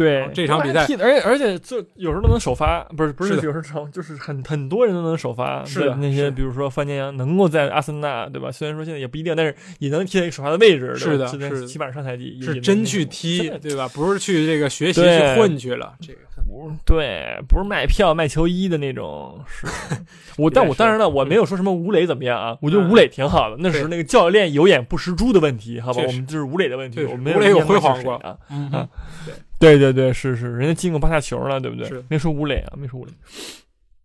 [0.00, 5.62] 对哦这场比赛而且而且就有时候都能首发，不是不是是有时候就是很很多人都能首发。
[5.66, 8.50] 是的那些比如说范建阳能够在阿森纳，对吧？
[8.50, 10.96] 虽然说现在也不一定，但是也能踢在一个首发的位置。
[10.96, 13.86] 是的是的起码上赛季是真去踢，的对吧？
[13.88, 19.38] 不是去这个学习对去混去了，这个很不是对，不是卖票卖球衣的那种。
[19.46, 19.66] 是
[20.38, 26.02] 我，但我是当然了，我没有说什么吴磊怎么样啊，我觉得吴磊挺好的，那是对那个教练有眼不识珠的问题，好吧？
[26.06, 28.36] 我们就是吴磊的问题，我们没吴磊有辉煌过啊。
[28.50, 28.88] 嗯啊
[29.60, 31.86] 对对对，是是，人家进过八下球了，对不对？
[31.86, 33.12] 是没说吴磊啊，没说吴磊。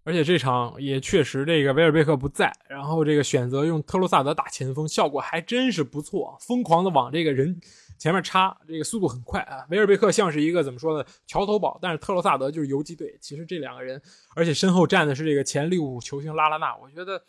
[0.04, 7.60] 而且这场也确实，这个维尔贝克不在，然后这个选择用特洛萨德打前锋，效果还真是不错，疯狂的往这个人
[7.98, 9.65] 前面插，这个速度很快啊。
[9.70, 13.18] 维尔贝克像是一个怎么说呢，桥头堡，但是特洛萨德就是游击队。
[13.20, 14.00] 其实这两个人，
[14.36, 17.20] 而且身后站的是这个前利物浦球星拉拉纳，我觉得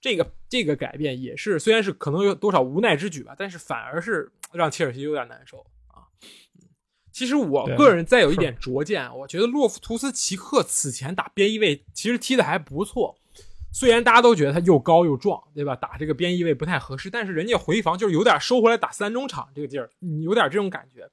[0.00, 6.02] 这个这个改变也是，虽然是可能有多少无奈之举吧，但是反而是让切尔西有点难受啊。
[7.14, 13.16] 其实我个人再有一点拙见，我觉得洛夫图斯奇克此前打边翼位其实踢的还不错，
[13.72, 15.76] 虽然大家都觉得他又高又壮，对吧？
[15.76, 21.08] 打这个边翼位不太合适，但是人家回防就是有点收回来打三中场这个劲儿，你有点这种感觉。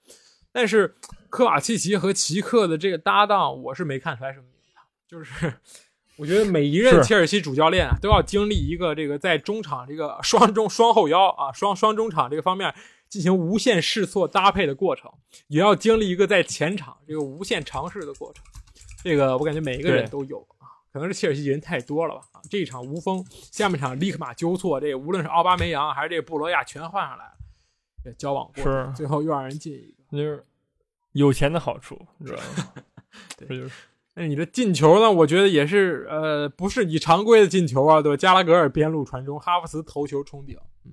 [0.52, 0.96] 但是
[1.30, 4.84] 科瓦契奇和奇克的这个搭档，我是没看出来什么名堂。
[5.08, 5.54] 就是
[6.18, 12.74] 我觉得每一任切尔西主教练啊，都要经历一个这个在中场这个双中双后腰啊双双中场这个方面
[13.12, 15.12] 进行无限试错搭配的过程，
[15.48, 18.42] 也要经历一个在前场这个无限尝试的过程。
[19.04, 22.42] 这个我感觉每一个人都有啊，可能是切尔西人太多了吧啊！
[22.50, 23.22] 这一场无锋，
[23.52, 27.34] 下半场立马纠错，这个无论是奥巴梅扬还是这个布罗亚全换上来了，
[28.06, 30.18] 这交往过是最后又让人进一个。
[30.18, 30.46] 就是
[31.12, 32.74] 有钱的好处，你知道吗？
[33.38, 33.76] 对这就是
[34.14, 35.12] 那你的进球呢？
[35.12, 38.16] 我觉得也是，呃，不是你常规的进球啊，对吧？
[38.16, 40.58] 加拉格尔边路传中，哈弗茨头球冲顶。
[40.86, 40.92] 嗯，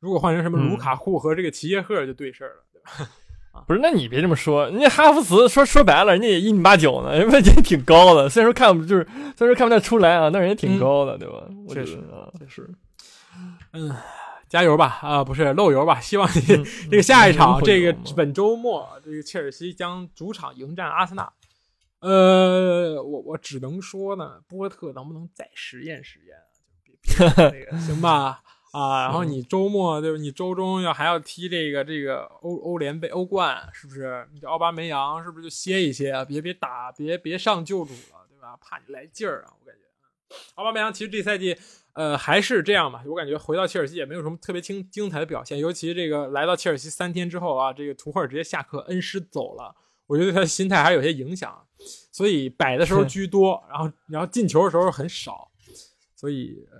[0.00, 3.10] 如果换成什么卢卡库和这个齐耶赫就对事儿了，对吧？
[3.66, 3.80] 不是？
[3.82, 8.28] 那你别这么说，人家哈弗茨说说白了，人家也一米八九呢，人家也挺高的。
[8.28, 9.04] 虽然说看不就是，
[9.36, 11.46] 虽然说看不太出来啊，但人家挺高的，对吧？
[11.68, 12.68] 确实得啊，是
[13.72, 13.94] 嗯，
[14.48, 14.98] 加油吧！
[15.02, 15.98] 啊，不是漏油吧？
[16.00, 21.30] 希望你嗯 这个下一场，嗯这个嗯本周末，这个切尔西将主场迎战阿森纳。
[22.00, 26.48] 呃，我我只能说呢，波特能不能再实验实验啊？
[26.86, 28.40] 就别别那个行吧？
[28.72, 30.18] 啊，然后你周末对吧？
[30.18, 34.28] 你周中要还要踢这个这个欧欧联杯、欧冠，是不是？
[34.32, 36.24] 你这奥巴梅扬是不是就歇一歇啊？
[36.24, 38.56] 别别打，别别上旧主了，对吧？
[38.60, 39.52] 怕你来劲儿啊！
[39.60, 41.56] 我感觉，奥巴梅扬其实这赛季
[41.94, 43.02] 呃，还是这样吧。
[43.06, 49.74] 我感觉回到切尔西也没有什么特别精精彩的表现，尤其这个来到切尔西三天之后啊，这个图赫尔直接下课，恩师走了，
[50.06, 51.66] 我觉得他的心态还有些影响，
[52.12, 55.50] 所以摆的时候居多，然后然后进球的时候很少，
[56.14, 56.78] 所以呃，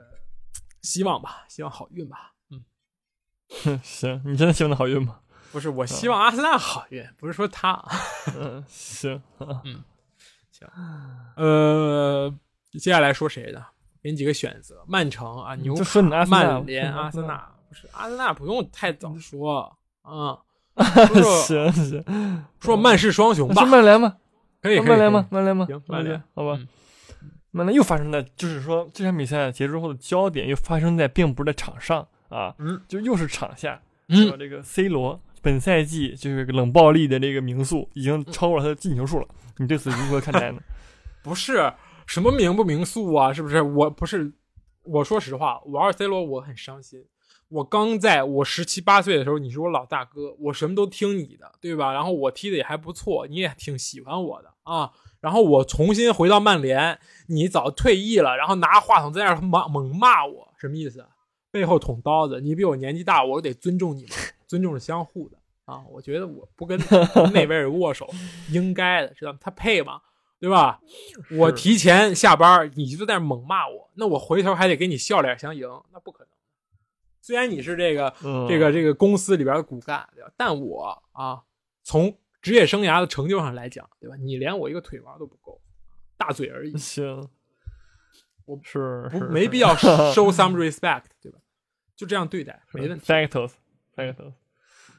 [0.83, 2.33] 希望吧，希望好运吧。
[2.51, 5.21] 嗯， 行，你真的希望他好运吗？
[5.53, 7.83] 不是，我希望阿森纳好运，不是说他。
[8.38, 9.21] 嗯，行，
[9.64, 9.83] 嗯，
[10.53, 10.69] 行
[11.37, 12.33] 呃，
[12.73, 13.64] 接下来说谁呢？
[14.03, 17.51] 给你几个选择：曼城啊，纽就卡、说曼联、嗯阿森纳。
[17.69, 20.38] 不是阿森纳，不用太早说啊。
[20.81, 24.16] 说说行行，说曼市双雄吧是，曼联吗？
[24.62, 24.79] 可以。
[24.81, 25.27] 曼联吗？
[25.31, 25.66] 曼联吗？
[25.66, 26.59] 行曼联好吧
[27.53, 27.57] 嗯。
[27.59, 33.81] 曼联又发生在，就是说这场比赛结束后的焦点又发生在，并不是在场上啊，嗯就又是场下。
[34.09, 39.29] 嗯说这个 C 罗本赛季就是个冷暴力的这个名宿，已经超过了他的进球数了。
[39.59, 40.61] 你对此如何看待呢？
[41.23, 41.73] 不是
[42.07, 43.63] 什么名不名宿啊，是不是？
[43.63, 44.33] 我不是，
[44.85, 47.05] 我说实话，我二 C 罗，我很伤心。
[47.49, 51.93] 我刚在我十七八岁的时候，你是我老大哥，我什么都听你的，对吧？
[51.93, 54.92] 然后我踢的也还不错，你也挺喜欢我的啊。
[55.20, 61.04] 然后我重新回到曼联，你早退役了，然后拿话筒在那儿猛猛骂我，什么意思？
[61.50, 64.12] 背后捅刀子，你比我年纪大，我得尊重你们，
[64.46, 65.83] 尊重是相互的啊。
[65.90, 66.78] 我觉得我不跟
[67.35, 68.09] 那位人握手，
[68.50, 69.38] 应该的，知道吗？
[69.42, 70.00] 他配吗？
[70.38, 70.80] 对吧？
[71.33, 76.28] 我提前下班，你就在那猛骂我，那我回头还得给你笑脸相迎，那不可能。
[77.20, 80.30] 虽然你是这个嗯这个这个公司里边的骨干，对吧？
[80.38, 81.42] 但我啊，
[81.83, 84.16] 从职业生涯的成就上来讲，对吧？
[84.16, 85.61] 你连我一个腿毛都不够，
[86.16, 87.29] 大嘴而已， 行，
[88.46, 89.74] 我是是不没必要
[90.14, 91.38] show some respect，对吧？
[91.96, 93.05] 就这样对待，没问题。
[93.05, 94.33] Factos，Factos。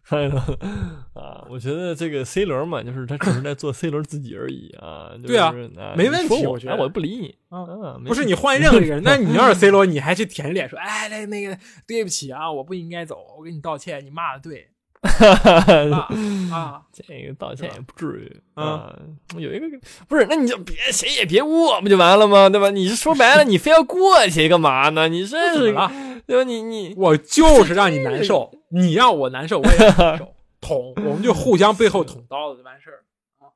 [1.14, 5.12] 啊，我觉得这个 C 轮嘛，就是他只是在做 C 轮自己而已啊。
[5.16, 7.64] 就是、对啊啊，没问题我觉得哎我不理你啊
[8.04, 14.70] 不是你换任何一个人，那你要是 C 罗，你还去舔着脸说，哎，那那个对不起啊，我不应该走，我给你道歉，你骂的对
[15.02, 16.08] 啊
[16.52, 19.00] 啊， 这个道歉也不至于啊啊。
[19.36, 19.68] 有一个
[20.08, 22.50] 不是，那你就别谁也别握，不就完了吗？
[22.50, 22.70] 对吧？
[22.70, 25.08] 你是说白了，你非要过去干嘛呢？
[25.08, 25.92] 你这是怎么了？
[26.28, 26.44] 对吧？
[26.44, 30.34] 你你我就是让你难受， 你让我难受，我也难受。
[30.62, 33.04] 捅，我们就互相背后捅刀子就完事儿
[33.40, 33.50] 啊。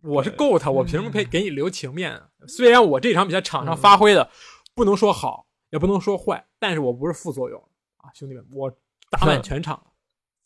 [0.00, 2.22] 我是够他，我凭什么可以给你留情面啊？
[2.48, 4.30] 虽然我这场比赛场上发挥的
[4.74, 7.62] 不能说好，也不能说坏，但是我不是副作用
[7.98, 8.74] 啊，兄弟们，我
[9.10, 9.91] 打满全场了，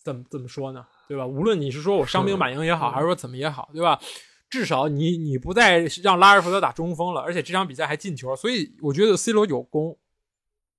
[0.06, 0.86] 怎么怎么说呢？
[1.08, 1.26] 对吧？
[1.26, 4.00] 无论你是说我伤兵满营也好，还是说怎么也好，对吧？
[4.48, 9.98] 至少你你不再让拉尔福德打中锋了，而且这场比赛还进球，所以我觉得 C 罗有功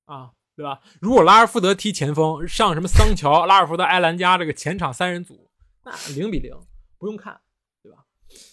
[0.05, 0.79] 啊，对吧？
[1.01, 5.51] 如果拉尔福德踢前锋，上什么桑乔、拉尔福德、埃兰加这个前场三人组，
[5.83, 6.55] 那零比零
[6.97, 7.41] 不用看，
[7.83, 8.05] 对吧？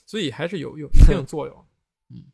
[0.05, 1.65] 所以还是有有一定 作用。
[2.11, 2.33] 嗯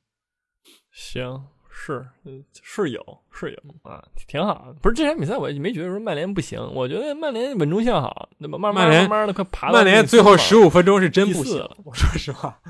[0.90, 1.46] 行，
[1.82, 4.74] 是嗯是有是有啊，挺好的。
[4.82, 8.58] 不是这场比赛，我也没觉得说曼联不行，我觉得曼联稳中向好，那么？
[8.58, 12.60] 慢慢慢慢的快爬到曼联最后十五五分钟是真不行了，我说实话，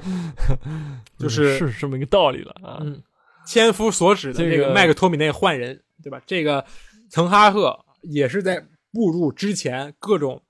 [1.18, 2.78] 就是是这么一个道理了啊。
[2.82, 3.02] 嗯，
[3.46, 6.20] 千夫所指的这个这个麦克托米内换人，对吧？
[6.26, 6.62] 这个
[7.10, 10.42] 滕哈赫也是在步入之前各种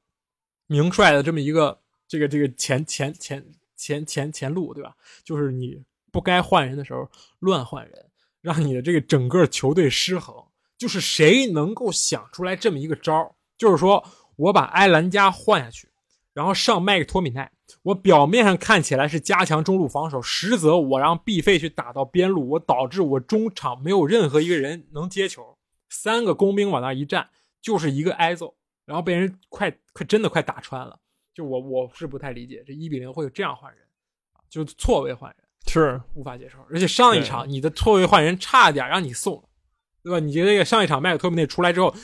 [0.67, 3.45] 名帅的这么一个这个这个前前前
[3.77, 4.97] 前前前路，对吧？
[5.23, 5.81] 就是你
[6.17, 7.07] 不该换人的时候
[7.41, 8.07] 乱换人，
[8.41, 10.35] 让你的这个整个球队失衡。
[10.79, 14.03] 就是谁能够想出来这么一个招，就是说
[14.37, 15.91] 我把埃兰加换下去，
[16.33, 17.53] 然后上麦克托米奈。
[17.83, 25.59] 我表面上看起来是加强中路防守，实则我让毕费去打到边路，我导致我中场没有任何一个人能接球，
[25.91, 27.29] 三个工兵往那一站
[27.61, 28.55] 就是一个挨揍，
[28.87, 30.99] 然后被人快快真的快打穿了。
[31.35, 33.83] 就我我是不太理解这一比零会有这样换人，
[34.49, 36.59] 就错位换人是无法接受。
[36.71, 39.49] 而且上一场你的错位换人差点让你送了，
[40.03, 40.21] 对吧？
[40.21, 41.95] 你这个上一场麦克托米内出来之后。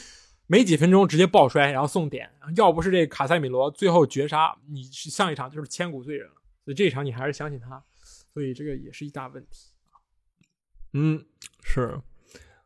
[0.45, 2.29] 没几分钟直接爆摔，然后送点。
[2.57, 6.33] 要不是这卡塞米罗最后绝杀，你上一场就是千古罪人了。
[6.65, 7.81] 所以这一场你还是相信他，
[8.33, 9.71] 所以这个也是一大问题
[10.91, 11.25] 嗯，
[11.63, 11.97] 是。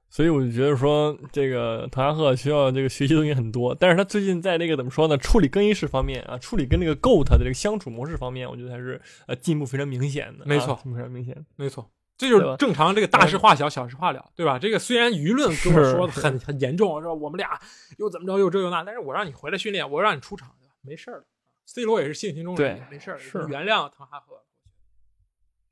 [0.10, 3.76] 所以我就觉得说，这个滕哈赫需要这个学习东西很多。
[3.76, 5.18] 但是他最近在那个怎么说呢？
[5.18, 10.46] 处理更衣室方面啊，处理跟那个 GOAT 的这个相处模式方面，我觉得还是呃进步非常明显的。
[10.46, 11.90] 没错，非常明显，没错。
[12.18, 14.58] 这就是正常，这个大事化小，小事化了，对吧？
[14.58, 17.14] 这个虽然舆论跟我说的很很严重，是吧？
[17.14, 17.60] 我们俩
[17.98, 20.74] 又怎么着，又这又那，但是我让你回来训练，我让你出场，对吧？
[20.82, 21.26] 没事儿
[21.66, 24.42] C 罗也是性情中人，没事儿，原谅滕哈赫。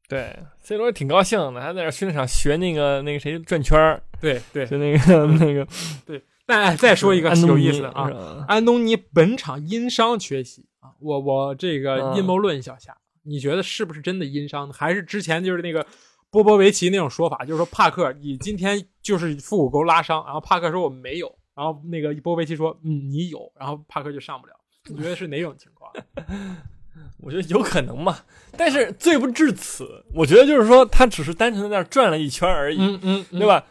[0.08, 5.68] 对，C 罗挺高兴的，还在那训练场学那个那个谁转圈儿，对对，就那个 那个
[6.06, 6.24] 对。
[6.46, 12.78] 但再说一个有意思的啊，安东尼本场因伤缺席啊，我我这个阴谋论一下，
[13.24, 14.72] 你觉得是不是真的因伤？
[14.72, 15.86] 还是之前就是那个？
[16.32, 24.54] 波波维奇那种说法，就是说帕克，你今天就是腹股沟拉伤，然后帕克说我没有，然后那个波波维奇说，嗯，你有，然后帕克就上不了。
[24.90, 25.90] 你觉得是哪种情况？
[27.18, 28.20] 我觉得有可能嘛，
[28.58, 30.04] 但是罪不至此。
[30.14, 33.64] 我觉得就是说，他只是单纯的在那转了一圈而已，嗯嗯，对吧？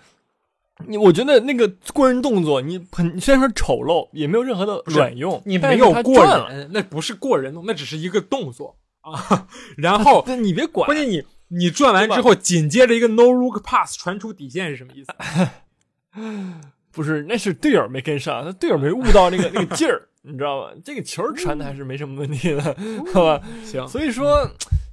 [0.87, 9.47] 你我觉得那个过人动作，你很虽然说丑陋，也没有任何的卵用，你没有过人，那不是过人动，那只是一个动作啊。
[9.77, 11.23] 然后你别管，关键你。
[11.49, 15.13] 你转完之后，紧接着一个 no look pass 传出底线是什么意思？
[16.91, 20.73] 不是，那是队友没跟上，他队友没悟到那个那个劲儿，你知道吧？
[20.85, 22.77] 这个球传的还是没什么问题的，
[23.13, 23.41] 好吧？
[23.65, 23.87] 行。
[23.87, 24.51] 所以说，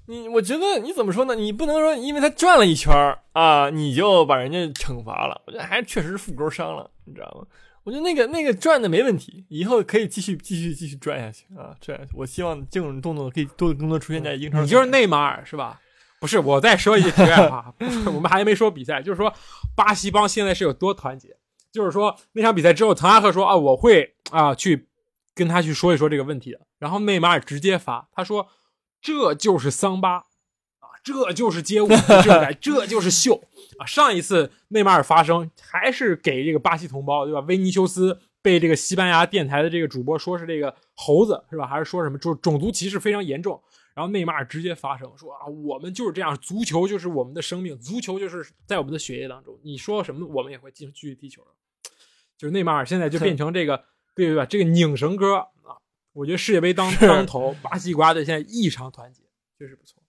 [0.07, 1.35] 你我觉得你怎么说呢？
[1.35, 2.93] 你不能说因为他转了一圈
[3.31, 5.41] 啊，你就把人家惩罚了。
[5.47, 7.47] 我觉得还确实是腹沟伤了，你知道吗？
[7.83, 12.11] 我觉得那个那个转的没问题，以后可以继续继续继续转下去啊，转下去。
[12.13, 14.61] 我希望这种动作可以多更多出现在英超。
[14.61, 15.79] 你就是内马尔是吧？
[16.19, 17.73] 不是，我再说一句题外话，
[18.05, 19.33] 我们还没说比赛，就是说
[19.75, 21.35] 巴西帮现在是有多团结。
[21.71, 24.89] 就是说那场比赛之后，滕哈赫说啊，我会啊去
[25.33, 26.59] 跟他去说一说这个问题的。
[26.79, 28.47] 然后内马尔直接发，他说
[29.01, 30.15] 这就是桑巴
[30.79, 31.87] 啊，这就是街舞，
[32.23, 33.43] 这这就是秀
[33.77, 33.85] 啊。
[33.85, 37.39] 上一次内马尔发声还是给这个巴西同胞，对吧？
[37.41, 41.67] 维尼修斯被这个西班牙电台的这个主播说是这个猴子，是吧？
[41.67, 43.61] 还是说什么就是种族歧视非常严重。
[43.93, 49.59] 然后内马尔直接发声说啊，我们就是这样，足球就是我们的生命，足球就是在我们的血液当中。
[49.63, 51.41] 你说什么，我们也会继续继续踢球
[52.37, 53.83] 就是内马尔现在就变成这个，
[54.15, 54.45] 对对吧？
[54.45, 55.77] 这个拧绳哥啊，
[56.13, 59.23] 我觉得世界杯当当头，巴西国家队现在异常团结，
[59.57, 60.01] 确实不错。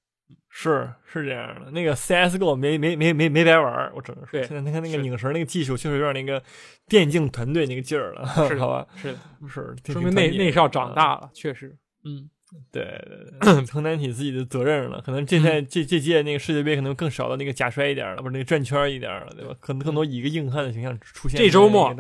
[0.55, 6.43] 是是这样的，那个 CSGO 没没没没没白玩我只能说，对，现在你看那个拧绳那个技术，确实有点那个
[6.87, 8.87] 电竞团队那个劲儿了，是 好吧？
[8.97, 9.17] 是
[9.49, 12.29] 是，说明内内少长大了，确实，嗯。
[12.71, 12.85] 对
[13.41, 15.01] 对对，承担起自己的责任了。
[15.01, 19.55] 可能这在这这届那个世界杯可能更少的那个假摔一点了，不是那个转圈一点了，对吧？
[19.61, 21.39] 可能更多以一个硬汉的形象出现。
[21.39, 21.95] 这周末，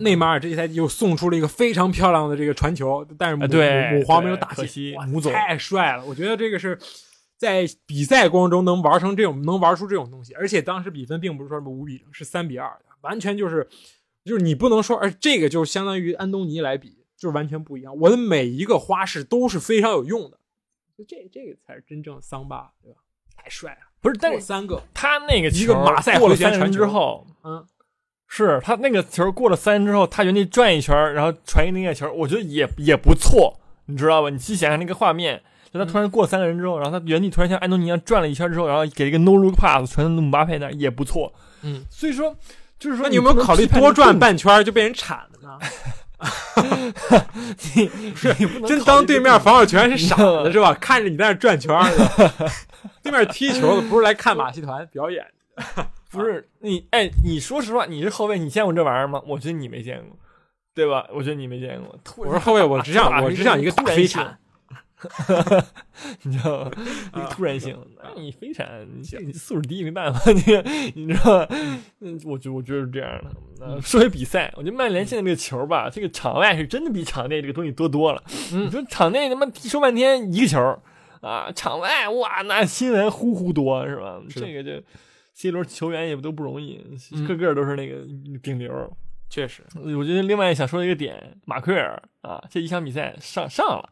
[0.00, 3.46] 内马尔这一赛季又送出了一个非常漂亮的这个传球，但是母
[3.96, 6.04] 母皇没有打进，母总太帅了。
[6.04, 6.78] 我觉得这个是
[7.36, 10.34] 在比赛过程中能玩成这种，能玩出这种东西。
[10.34, 12.70] 而且当时比分并不是说什么五比零，是三比二，
[13.02, 13.68] 完全就是
[14.24, 17.01] 就是你不能说，而这个就相当于安东尼来比。
[17.22, 20.36] 就是完全不一样，我的每一个花式都是非常有用的，
[20.98, 22.98] 就这这个才是真正桑巴，对吧？
[23.36, 24.18] 太帅了，不是？
[24.20, 27.64] 但是三个，他那个一个马赛过了三人之后，嗯，
[28.26, 33.56] 是他那个球过了三人之后，他原地转一圈，然后传一那个球，我觉得也也不错，
[33.86, 34.28] 你知道吧？
[34.28, 35.40] 你去想想那个画面，
[35.72, 42.36] 就他突然过三个人之后，然后他原地突然像安东尼一样转了一圈之后，然后给一个 no look pass 传到姆巴佩那也不错，嗯，所以说
[42.80, 45.60] 就是说，你有没有考虑多转半圈就被人铲了呢？
[47.74, 48.32] 你是
[48.66, 50.72] 真当对面防守全是傻子是吧？
[50.80, 51.90] 看着你在那转圈儿，
[53.02, 55.26] 对面踢球的不是来看马戏团表演，
[56.10, 59.20] 不是你哎，你说实话，你是后卫，你见过这玩意儿吗？
[59.26, 60.16] 我觉得你没见过，
[60.74, 61.06] 对吧？
[61.12, 61.98] 我觉得你没见过。
[62.24, 64.38] 我是后卫，我只想我只想一个大飞铲。
[65.10, 65.66] 哈哈，
[66.22, 66.70] 你知道吗？
[67.30, 68.86] 突然性，那你飞铲，
[69.20, 70.40] 你素质低没办法，你
[70.94, 71.46] 你知道吗？
[72.00, 73.20] 嗯，我觉我觉得是这样
[73.58, 73.80] 的。
[73.80, 78.22] 说回比赛，我觉得曼联现在这个球吧，这个场外是真的比场内这个东西多多了。
[78.52, 80.78] 你说场内他妈说半天一个球
[81.20, 84.20] 啊，场外哇，那新闻呼呼多是吧？
[84.28, 84.82] 这个就
[85.34, 86.80] C 罗球员也都不容易，
[87.26, 88.04] 个个都是那个
[88.42, 88.70] 顶流。
[89.28, 93.88] 确实，我觉得另外想说一个点，马奎尔啊，这一场比赛上上了。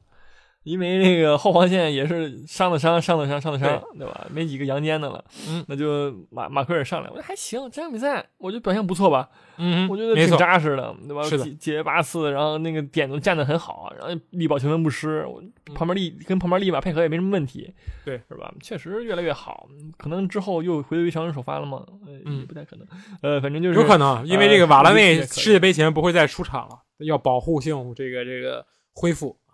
[0.62, 4.26] 因为那个后防线也是伤的伤，伤的伤，伤的伤，对吧？
[4.30, 11.22] 没几个阳间的了，嗯，那就马马奎尔上来，我觉得还行，这场比赛我觉得表现不错吧，嗯，我觉得挺，扎实的，对吧？
[11.22, 15.42] 是的解解决八次，然后那个点都站得很好，然后力保球门不失，我
[15.74, 17.72] 旁边力跟旁边力马配合也没什么问题，
[18.04, 18.52] 对，是吧？
[18.60, 21.82] 确实越来越好，可能之后又回归常人首发了吗？
[22.06, 22.86] 呃，嗯也不太可能，
[23.22, 29.49] 呃，反正就是有可能，因为这个瓦拉内呃世界杯前不会再出场了，要保护性这个这个恢复啊。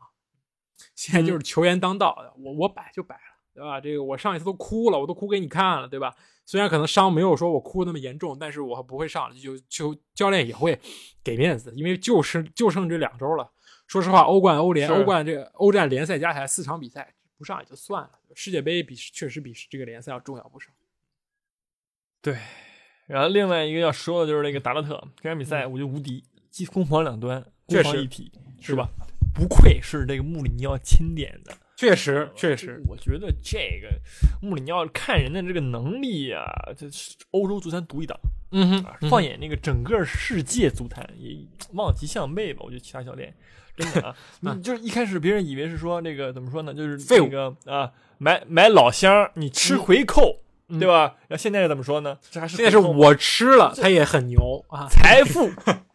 [0.95, 3.21] 现在就是球员当道的，我我摆就摆了，
[3.55, 3.81] 对吧？
[3.81, 6.15] 这个我上一次都哭了，我都哭给你看了，对吧？
[6.45, 10.79] 虽然可能伤没有说我哭那么严重，但是我不会上，就就教练也会
[11.25, 13.51] 给面子，因为就是就剩这两周了。
[13.87, 20.71] 说实话，欧冠、欧联、欧冠这个欧战联赛加起来四场比赛不上也就算了，世界杯比确实比这个联赛要重要不少。
[22.21, 22.37] 对。
[23.07, 28.89] 然后另外一个要说的就是那个达洛特，这场比赛我觉得无敌，既攻防两端，攻防一体，是是吧？
[29.37, 34.01] 不愧是这个穆里尼奥钦点的，确实，确实，我觉得这个
[34.41, 36.43] 穆里尼奥看人的这个能力啊，
[36.77, 38.19] 这是欧洲足坛独一档
[38.53, 39.11] 嗯哼！
[39.11, 41.37] 放眼那个整个世界足坛，也
[41.75, 42.63] 望其项背吧。
[42.65, 43.35] 我觉得其他教练
[43.77, 50.46] 真的 啊，你就是一开始别人以为是说那个怎么说呢，就是那个啊，买买老乡，你吃回扣，嗯
[50.79, 51.15] 对吧？
[51.29, 52.19] 然后现在是怎么说呢？
[52.31, 54.89] 这还是现在是我吃了，他也很牛啊。
[54.89, 55.49] 财富，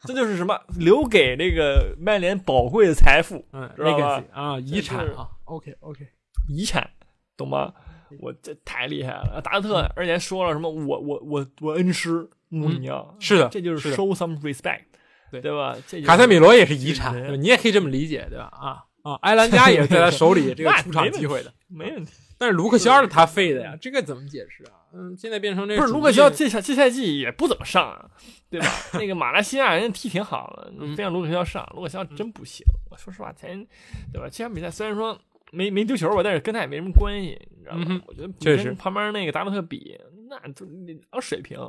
[0.05, 3.45] 这就是什么留给那个曼联宝贵的财富。
[3.51, 6.07] 嗯知道吧，legacy 啊，遗产啊，OK OK，
[6.47, 6.89] 遗产，
[7.35, 7.73] 懂吗？
[8.19, 14.83] 我这太厉害了，达特，而且还说了什么我我我我恩师穆里尼奥，是的这就是 show some respect，
[15.31, 15.75] 对对吧？
[16.05, 18.49] 卡塞米罗也是遗产，你也可以这么理解，对吧？
[18.51, 22.11] 啊啊，埃兰加也是在他手里 这个出场机会的，没问题。
[22.41, 24.81] 但是卢克肖是他废的呀，这个怎么解释啊？
[24.93, 28.09] 嗯，现在变成这不是卢克肖这赛这赛季也不怎么上啊，
[28.49, 28.65] 对吧？
[28.97, 32.65] 那个马来西亚人踢挺好的，嗯非让卢克肖上，卢克肖真不行。
[32.89, 33.63] 我说实话，前
[34.11, 34.27] 对吧？
[34.31, 35.15] 这场比赛虽然说
[35.51, 37.85] 没没丢球吧，但是跟他也没什么关系，你知道吗？
[37.89, 39.95] 嗯我觉得确实旁边那个达洛特比，
[40.27, 41.59] 那就两水平。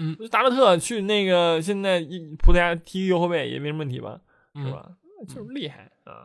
[0.00, 4.20] 嗯达洛特去那个现在一葡萄牙踢右后卫也没什么问题吧，
[4.54, 4.90] 是嗯吧？
[5.26, 6.22] 就是厉害啊！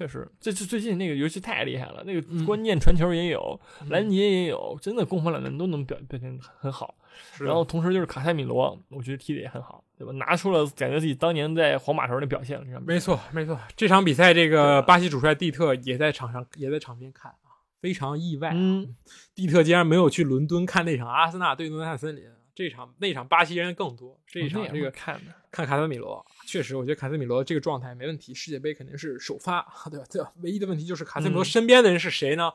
[0.00, 2.46] 确实，这这最近那个游戏太厉害了，那个嗯。
[2.46, 3.90] 关键传球也有，嗯。
[3.90, 6.94] 拦截也有，真的攻防两端都能表表现很好。
[7.38, 10.12] 然后同时就是卡塞米罗，我觉得踢的也很好，对吧？
[10.14, 12.80] 拿出了感觉自己当年在皇马时候的表现了。
[12.80, 18.96] 没错没错，这场比赛这个巴西主帅蒂特也在场上也在场边看啊，非常意外啊，嗯，
[19.34, 22.24] 蒂特竟然没有去伦敦看那场阿森纳对诺丁汉森林，
[22.54, 30.06] 这场那场巴西人更多，这一场这个看的，看卡塞米罗，确实，我觉得卡塞米罗这个状态没问题，世界杯肯定是首发，对吧？
[30.10, 30.32] 对吧？
[30.42, 32.52] 唯一的问题就是卡塞米罗嗯身边的人是谁呢？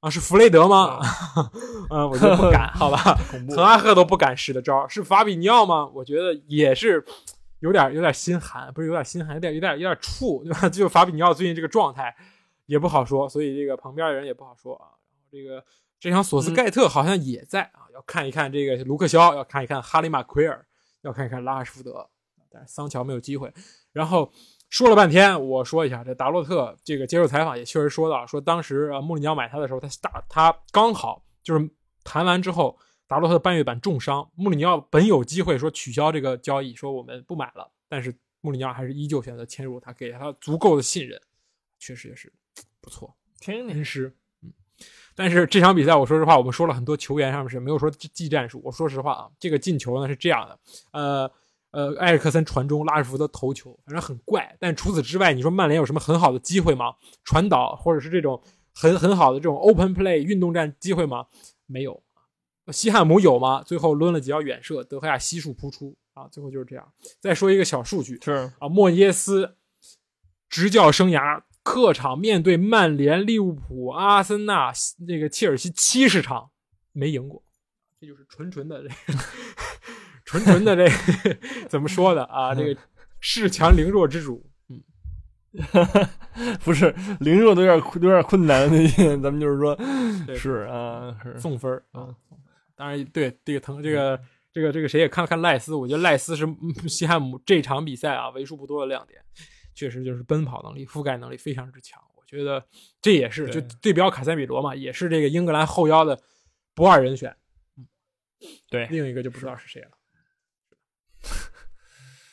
[0.00, 1.00] 啊，是弗雷德吗？
[1.90, 2.96] 嗯，我觉得不敢， 好吧？
[3.30, 3.46] 滕。
[3.48, 5.86] 哈赫都不敢使的招，是法比尼奥吗？
[5.92, 7.04] 我觉得也是
[7.60, 10.68] 有点有点心寒，不是有点心寒，有点有点有点怵，对吧？
[10.70, 12.14] 就法比尼奥最近这个状态
[12.66, 14.86] 也不好说，所以这个旁边的人也不好说啊。
[15.10, 15.64] 然后这个
[16.00, 20.64] 这场索斯盖特好像也在啊，要看一看这个卢克肖，要看一看哈里马奎尔，
[21.02, 22.08] 要看一看拉什福德，
[22.50, 23.52] 但是桑乔没有机会。
[23.92, 24.32] 然后
[24.68, 31.68] 说了半天，我说一下，这达洛特这个接受采访也确实说到，说当时呃穆里尼奥买他的时候，他打他刚好就是
[32.04, 32.78] 谈完之后，
[33.08, 41.20] 达洛特的半月板重伤，穆里尼奥本有机会说取消这个交易，说我们不买了，但是穆里尼奥还是依旧选择签入他，给了他足够的信任，
[41.80, 42.32] 确实也是
[42.80, 43.16] 不错。
[43.40, 44.14] 天哪恩师。
[44.80, 48.60] 嗯，但是这场比赛，我说实话，我们说了很多球员上面是没有说技战术。
[48.64, 50.58] 我说实话啊，这个进球呢是这样的，
[50.92, 51.30] 呃
[51.70, 54.56] 呃，埃里克森传中，拉什福德头球，反正很怪。
[54.58, 56.94] 但除此之外，你说曼联有什么很好的机会吗？
[57.24, 58.42] 传导或者是这种
[58.74, 61.26] 很很好的这种 open play 运动战机会吗？
[61.66, 62.02] 没有。
[62.72, 63.62] 西汉姆有吗？
[63.62, 66.28] 最后抡了几脚远射，德赫亚悉数扑出啊！
[66.30, 66.86] 最后就是这样。
[67.18, 69.56] 再说一个小数据，是啊，莫耶斯
[70.50, 74.72] 执教生涯客场面对曼联、利物浦、阿森纳、
[75.06, 76.50] 那个切尔西七十场
[76.92, 77.44] 没赢过，
[78.00, 78.94] 这就是纯纯的这个
[80.24, 81.38] 纯纯的这个
[81.68, 82.24] 怎么说的？
[82.24, 82.54] 啊？
[82.54, 82.80] 这个
[83.20, 84.48] 恃强凌弱之主，
[86.64, 89.76] 不是凌弱都有点有点困难那些，咱们就是说
[90.26, 90.34] 对。
[90.34, 91.38] 是啊是。
[91.38, 92.08] 送分儿啊。
[92.30, 92.38] 嗯。
[92.74, 94.18] 当然，对这个腾这个
[94.54, 99.20] 这个这个谁也看了看赖斯，我觉得赖斯是嗯西汉姆这场比赛啊为数不多的亮点，
[99.78, 102.02] 确实就是奔跑能力、覆盖能力非常之强。
[102.16, 102.66] 我觉得
[103.00, 106.20] 这也是就对对标卡塞米罗嘛，也是这个英格兰后腰的
[106.74, 107.36] 不二人选。
[108.68, 109.90] 对另一个就不知道是谁了，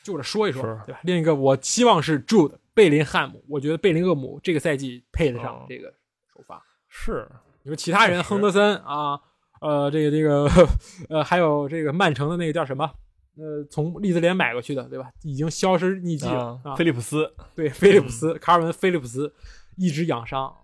[0.02, 1.00] 就着说一说，对吧？
[1.04, 5.94] 另一个我希望是 Jude 贝林汉姆，我觉得贝林厄姆这个赛季配得上哦这个
[6.34, 6.60] 首发。
[6.88, 7.28] 是
[7.62, 9.20] 你说其他人，亨德森啊，
[9.60, 10.48] 呃，这个这个，
[11.08, 12.92] 呃，还有这个曼城的那个叫什么？
[13.36, 15.10] 呃，从利兹联买过去的，对吧？
[15.22, 16.74] 已经消失匿迹了啊。
[16.74, 19.32] 菲利普斯对，菲利普斯，卡尔文·菲利普斯
[19.76, 20.54] 一直养伤，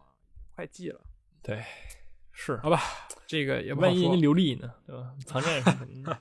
[0.56, 1.00] 快记了。
[1.42, 1.62] 对，
[2.32, 2.80] 是好吧，
[3.26, 5.06] 这个也万一人家刘丽呢，对吧？
[5.26, 5.74] 藏战士那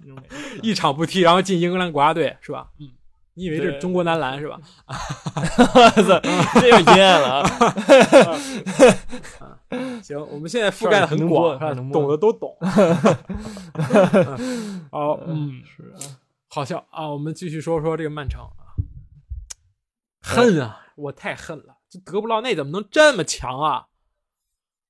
[0.07, 2.69] 种感觉 一场不踢，然后进英格兰国家队是吧？
[2.79, 2.89] 嗯，
[3.35, 4.59] 你以为这是中国男篮是吧？
[4.87, 6.19] 我操，
[6.59, 8.37] 这有阴暗了啊！
[10.03, 11.57] 行，我们现在覆盖的很广，
[11.91, 12.57] 懂的都懂。
[14.37, 15.99] 嗯好，嗯，是啊，
[16.53, 17.07] 好笑啊！
[17.07, 18.75] 我们继续说说这个曼城啊，
[20.19, 21.77] 恨啊，我太恨了！
[21.89, 23.87] 这德布劳内怎么能这么强啊？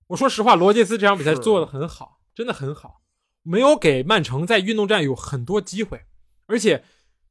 [0.07, 3.03] 我说实话，罗杰斯这场比赛做的很好，真的很好，
[3.43, 6.03] 没有给曼城在运动战有很多机会，
[6.47, 6.83] 而且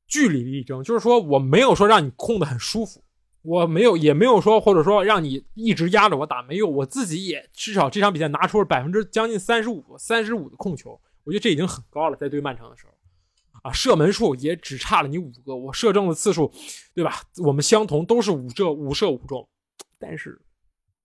[0.07, 3.03] 据理力争，就是说我没有说让你控的很舒服，
[3.43, 12.93] 我没有也没有说或者说让你一直压着我打，没有，我自己也至少这场比赛拿出了百分之将近三十五、三十五的控球，我觉得这已经很高了，在对曼城的时候。
[13.63, 16.53] 啊，射门数也只差了你五个，我射正的次数，
[16.95, 17.23] 对吧？
[17.45, 19.49] 我们相同，都是五射五射五中，
[19.99, 20.41] 但是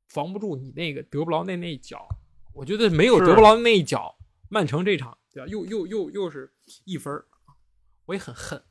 [0.07, 2.07] 防不住你那个德布劳内那一脚。
[2.53, 4.17] 我觉得没有德布劳内那一脚，
[4.49, 5.47] 曼城这场对吧？
[5.49, 6.53] 又又又又是
[6.85, 7.25] 一分儿
[8.05, 8.61] 我也很恨。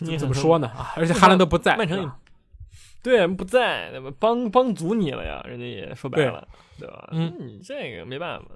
[0.00, 0.68] 你怎么说呢？
[0.68, 2.10] 啊，而且哈兰德不在，曼城也
[3.02, 4.10] 对不在，那么？
[4.18, 6.46] 帮帮足你了呀，人家也说白了，
[6.78, 7.08] 对吧？
[7.12, 8.46] 嗯你这个没办法，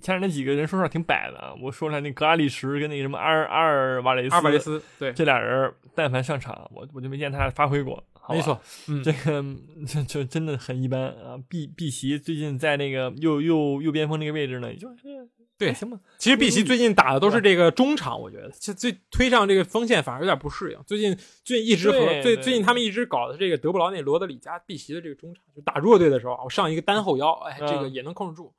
[0.00, 1.52] 前面那几个人说实话挺摆的啊。
[1.60, 8.02] 我说出来那格拉利什跟那个什么阿尔阿尔瓦雷斯，阿尔瓦雷斯对，这俩人，但凡上场，我我就没见他发挥过。
[8.28, 9.44] 没错，嗯，这个
[9.86, 11.38] 就就真的很一般啊。
[11.48, 15.28] 碧碧玺最近在那个右右右边锋那个位置呢，也就是
[15.58, 15.98] 对行吧。
[16.18, 20.78] 其实碧玺最近打的都是这个中场，我觉得这最推上这个锋线反而有点不适应。
[20.86, 28.52] 最近最近一直和最最近他们一直搞的这个德布劳内、罗德里加、碧玺的这个中场，就打弱队的时候，我上一个单后腰，哎，嗯这个也能控制住。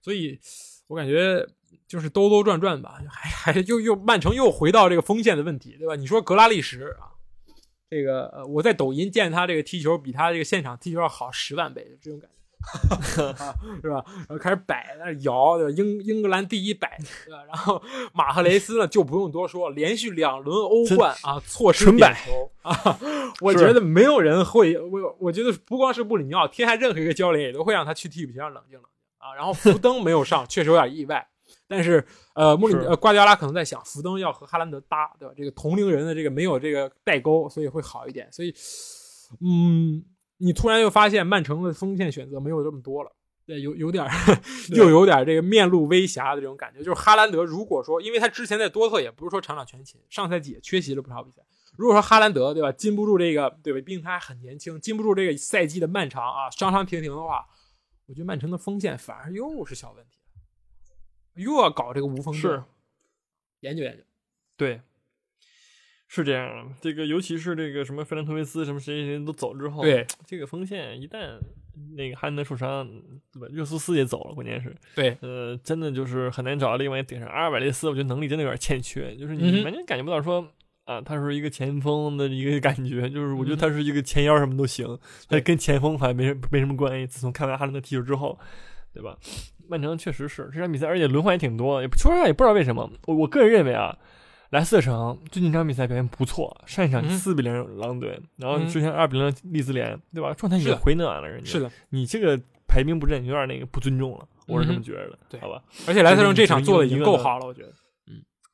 [0.00, 0.38] 所以
[0.86, 1.46] 我感觉
[1.86, 5.96] 就是兜兜转转吧， 还还又又曼城又回到这个锋线的问题，对吧？
[5.96, 7.12] 你说格拉利什啊，
[7.90, 12.37] 这个呃我在抖音见他这个踢球比他这个现场踢球要好十万倍，这种感觉。
[12.90, 13.00] 啊
[13.80, 14.04] 是吧？
[14.06, 15.74] 然后开始摆，在那摇，对吧？
[15.76, 17.44] 英英格兰第一摆，对吧？
[17.46, 17.82] 然后
[18.12, 22.98] 马赫雷斯呢，就不用多说，连续两轮欧冠啊，错失点球啊！
[23.40, 29.34] 我觉得没有人会，我我觉得不光是布里尼奥，天下任何一个教练也都会让他去替补席上冷静冷静啊。
[29.34, 31.26] 然后福登没有上，确实有点意外，
[31.66, 32.04] 但是
[32.34, 35.34] 呃，穆里呃瓜迪奥拉可能在想，福登要和哈兰德搭，对吧？
[35.36, 38.30] 这个同龄人的这个没有这个代沟，所以会好一点。
[38.30, 38.54] 所以，
[39.40, 40.02] 嗯，
[40.38, 43.12] 你突然又发现曼城的锋线选择没有这么多了。
[43.44, 44.10] 对，有有点儿，
[44.76, 46.80] 又有点儿这个面露微瑕的这种感觉。
[46.80, 51.40] 就是哈兰德，如果说，因为他之前在多特也不是说场场全勤，上赛季也缺席了不少比赛。
[51.76, 57.46] 如果说哈兰德对吧，禁不住这个对吧，毕竟他还很年轻，禁不住这个赛季的漫长啊，伤伤停停的话，
[58.06, 62.64] 我觉得曼城的锋线反而又是小问题了，又要搞这个无锋阵是
[63.60, 64.04] 研究研究。
[64.58, 64.82] 对，
[66.08, 66.74] 是这样的。
[66.80, 71.38] 这个尤其是这个什么费兰托维斯什么谁谁谁都走之后，对这个锋线一旦
[71.96, 72.84] 那个哈兰德受伤，
[73.32, 73.46] 对吧？
[73.52, 77.28] 热苏斯也走了，关键是，对，呃，真的就是很难找到另外一个顶上。
[77.28, 80.52] 阿尔瓦雷斯，我觉得能力真的有点欠缺，就是嗯你完全感觉不到说。
[80.84, 84.86] 啊，他是一个前锋的一个感觉，就是我觉得嗯他是一个前腰什么都行，
[85.28, 87.06] 他对跟前锋好像没什没什么关系。
[87.06, 88.38] 自从看完哈兰德踢球之后，
[88.94, 89.14] 对吧？
[89.68, 92.90] 曼城确实是这场比赛，而且轮换也挺多，也不说实话也不知道为什么。
[93.04, 93.98] 我我个人认为啊，
[94.50, 100.32] 莱斯特城最近这场比赛表现不错，上一场嗯四比零狼队，然后嗯之前二比零利兹联，对吧？
[100.34, 105.62] 状态也是回暖了，人家是的，你这个排兵布阵有点那个不尊重了，我是这么觉得的，对好吧？
[105.86, 107.72] 而且莱斯特城这场做的已经够好了，我觉得。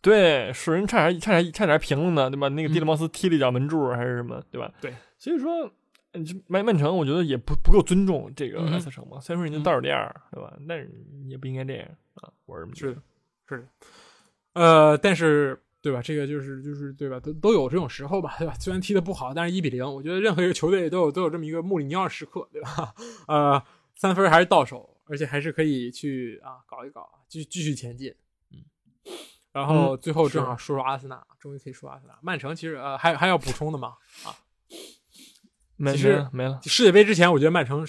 [0.02, 2.48] 对，是人差点差点差点平了呢，对吧？
[2.48, 4.70] 那个蒂勒嗯茅斯踢了一脚门柱还是什么，对吧？
[4.80, 5.66] 对，所以说。
[5.66, 9.18] 嗯这曼曼城，我觉得也不不够尊重这个莱斯特城嘛。
[9.18, 10.52] 虽然说人家嗯倒数第二，对吧？
[10.68, 10.88] 但是
[11.26, 13.02] 也不应该这样啊，我是这么觉得是的。
[13.48, 13.68] 是的，
[14.52, 16.00] 呃，但是对吧？
[16.00, 17.20] 这个就是就是对吧？
[17.20, 18.54] 都都有这种时候吧，对吧？
[18.58, 22.94] 虽然踢得不好，但是一比零，我觉得任何一个球队都有都有这么一个穆里尼奥时刻，对吧？
[23.28, 23.62] 呃，
[23.94, 28.14] 三分还是到手，而且还是可以去啊搞一搞，继续继续前进。
[28.50, 28.64] 嗯，
[29.52, 32.18] 然后最后正好说说阿森纳，终于可以说阿森纳。
[32.22, 33.94] 曼城其实呃还还要补充的吗？
[34.24, 34.34] 啊
[35.76, 37.84] 其实没了没了，世界杯之前，我觉得曼城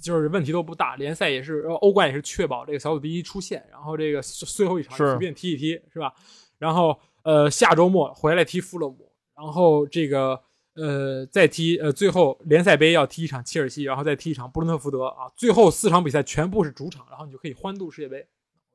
[0.00, 6.14] 就是问题都不大，联赛也是，呃欧冠也是确保这个小组第一出线，然后这个最后一场随便踢一踢，是吧？
[6.58, 10.40] 然后呃下周末回来踢富勒姆，然后这个
[10.74, 18.26] 呃再踢呃最后联赛杯要踢一场切尔西，然后再踢一场布伦特福德啊，最后四场比赛全部是主场，然后你就可以欢度世界杯，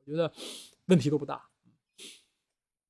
[0.04, 0.30] 我觉得
[0.86, 1.42] 问题都不大，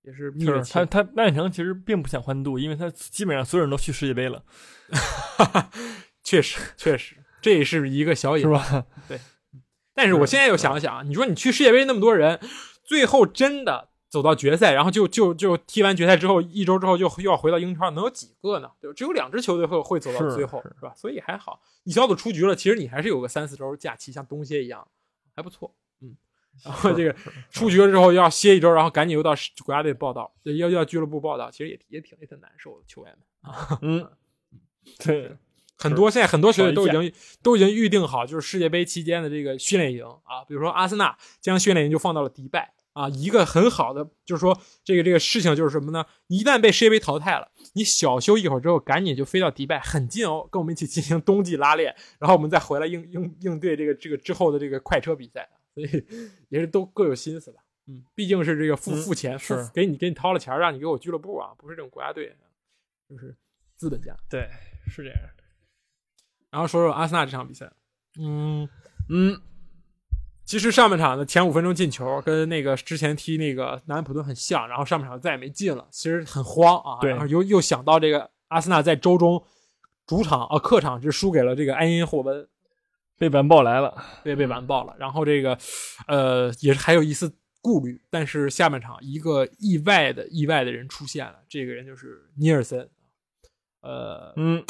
[0.03, 4.43] 也是蜜月期是他他曼城其实并不想欢度，因为他基本上所有人都去世界杯了，
[6.25, 8.85] 确实确实这也是一个小隐是患。
[9.07, 9.21] 对？
[9.93, 12.41] 但是我现在又想想，你说你去世界杯那么多人，
[12.85, 18.71] 最后真的走到决赛，然后就就就踢完决赛之后一周之后就又要回到英超，能有几个呢？
[18.81, 18.93] 对？
[18.93, 20.93] 只有两支球队会会走到最后，是是吧？
[20.97, 24.87] 所以还好，你小组出局了，其实你还是有个三四周假期，像冬歇一样，
[25.37, 25.73] 还不错。
[26.01, 26.17] 嗯，
[26.65, 27.15] 然后这个
[27.51, 29.33] 出局了之后要歇一周，然后赶紧又到
[29.65, 33.79] 国家队报道，要要俱乐部报道，其实也也挺也挺难受的，球员们啊。
[33.83, 34.11] 嗯，
[34.99, 35.37] 对，
[35.79, 46.05] 很多现在很多球队都已经都已经预定好，就是世界杯期间的这个训练营啊，比如说阿森纳将训练营就放到了迪拜啊，一个很好的就是说这个这个事情就是什么呢？
[46.27, 56.07] 一旦被世界杯淘汰了，你小休一会儿之后，赶紧就飞到迪拜，很近哦，跟我们一起进行冬季拉练，然后我们再回来应应应对这个这个之后的这个快车比赛，所以
[56.51, 57.63] 也是都各有心思吧。
[57.87, 62.37] 嗯，毕竟是这个付嗯付钱，付是给你给你掏了钱，让你给我俱乐部啊，不是这种国家队，
[63.09, 63.35] 就是
[63.77, 64.15] 资本家。
[64.29, 64.49] 对，
[64.89, 65.19] 是这样。
[66.51, 67.73] 然后说说阿森纳这场比赛，
[68.21, 68.69] 嗯，
[69.09, 69.41] 嗯，
[70.51, 76.99] 其实上半场的前五分钟进球跟那个之前踢那个南安普顿很像，然后上半场再也没进了，其实很慌啊。
[77.01, 79.41] 对然后又又想到这个阿森纳在周中
[80.09, 82.49] 主场啊客场是输给了这个埃因霍温，
[83.17, 83.95] 被完爆来了。
[84.25, 84.93] 被被完爆了。
[84.99, 85.57] 然后这个
[86.09, 87.33] 呃也是还有一丝
[87.63, 92.91] 顾虑，但是下半场一个意外的意外的人出现了，这个人就是尼尔森，
[93.83, 94.65] 呃，嗯，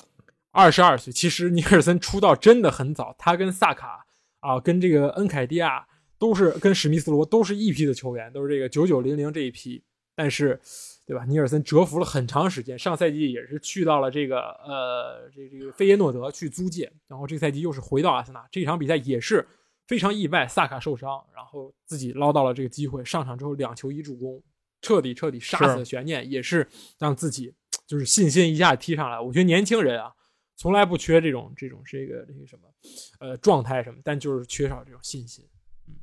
[0.51, 4.05] 二十二岁，其实尼尔森出道真的很早，他跟萨卡
[4.41, 5.87] 啊，跟这个恩凯蒂亚
[6.19, 9.83] 都是跟史密斯罗都是一批的球员，都是这个九九零零这一批。
[10.17, 10.61] 但是，
[11.07, 11.25] 对吧？
[11.25, 19.47] 尼尔森蛰伏了很长时间，上赛季也是去到了这个呃这这个费耶诺德去租借，然后这个赛季又是回到阿森纳，这场比赛也是
[19.87, 24.43] 非常意外，萨卡受伤，然后自己捞到了这个机会，上场之后两球一助攻，
[24.83, 26.69] 彻底彻底杀死了悬念，也是
[26.99, 27.55] 让自己
[27.87, 29.19] 就是信心一下踢上来。
[29.19, 30.13] 我觉得年轻人啊，
[30.61, 32.69] 从来不缺这种这种这个这个什么
[33.19, 35.43] 呃状态什么，但就是缺少这种信心。
[35.89, 35.95] 嗯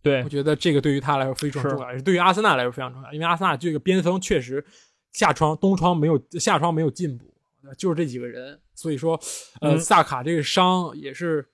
[0.00, 4.64] 对我，觉得这个对于他来说非常重要，也是对于阿森纳来说非常重要，因为阿森纳这个边锋确实
[5.12, 7.34] 下窗东窗没有下窗没有进步，
[7.76, 9.20] 就是这几个人，所以说
[9.60, 11.44] 呃、嗯萨卡这个伤也是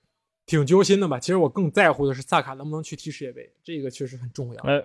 [0.45, 1.19] 挺揪心的吧。
[1.19, 4.85] 其实我更在乎的是萨卡能不能去踢世界杯，这个确实很重要，哎，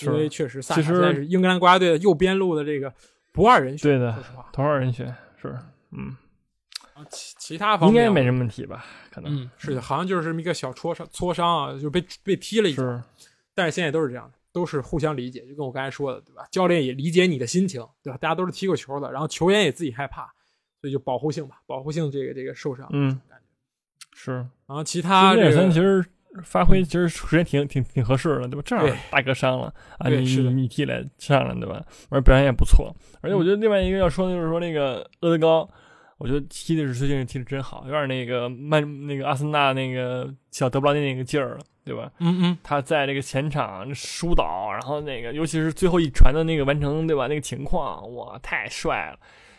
[0.00, 2.92] 因为确实萨卡实现在是英格兰国家队的右边路的这个
[3.32, 5.56] 不二人选，对的说实话，头号人选是，
[5.92, 6.16] 嗯，
[6.94, 8.84] 啊其其他方面应该没什么问题吧？
[9.10, 12.82] 可能嗯，是的，好像就是这么一个小挫伤，挫伤啊，就被被踢了一脚。
[12.82, 13.02] 是，
[13.54, 16.46] 但是现在都是这样的，都是互相理解，就跟我刚才说的，对吧？
[16.50, 18.18] 教练也理解你的心情，对吧？
[18.20, 20.30] 大家都是踢过球的，然后球员也自己害怕，
[20.80, 23.44] 所以就保护性吧，保护性这个这个受伤，嗯感觉。
[24.14, 24.32] 是。
[24.32, 26.04] 然后其他尼尔这个其实
[26.44, 28.62] 发挥其实时间挺挺挺合适的，对吧？
[28.64, 31.82] 正好大哥伤了啊，你对是的你替来上了，对吧？
[32.10, 35.68] 而且表现也不错，而且我觉得另外一个要说的就是说那个厄德高，
[36.22, 42.08] 我觉得踢的是最近踢的真好，有点那个曼那个阿森纳那个小德布劳内那个劲儿了，对吧？
[42.20, 47.26] 嗯嗯，他在这个前场疏导，然后那个尤其是最后一传的那个完成，对吧？
[47.26, 49.18] 那个情况，哇，太帅了。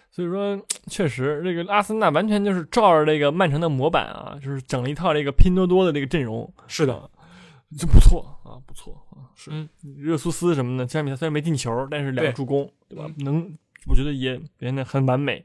[0.10, 0.58] 所以说，
[0.88, 7.10] 确实，这个阿森纳完全就是照着这个曼城的模板啊，就是整了一套这个拼多多的这个阵容，是的，啊，
[7.78, 9.52] 就不错啊，不错啊，是。
[9.52, 13.06] 嗯热苏斯什么的，这场比赛虽然没进球，但是两个助攻，对吧？
[13.18, 13.58] 嗯能，
[13.88, 15.44] 我觉得也表现的很完美。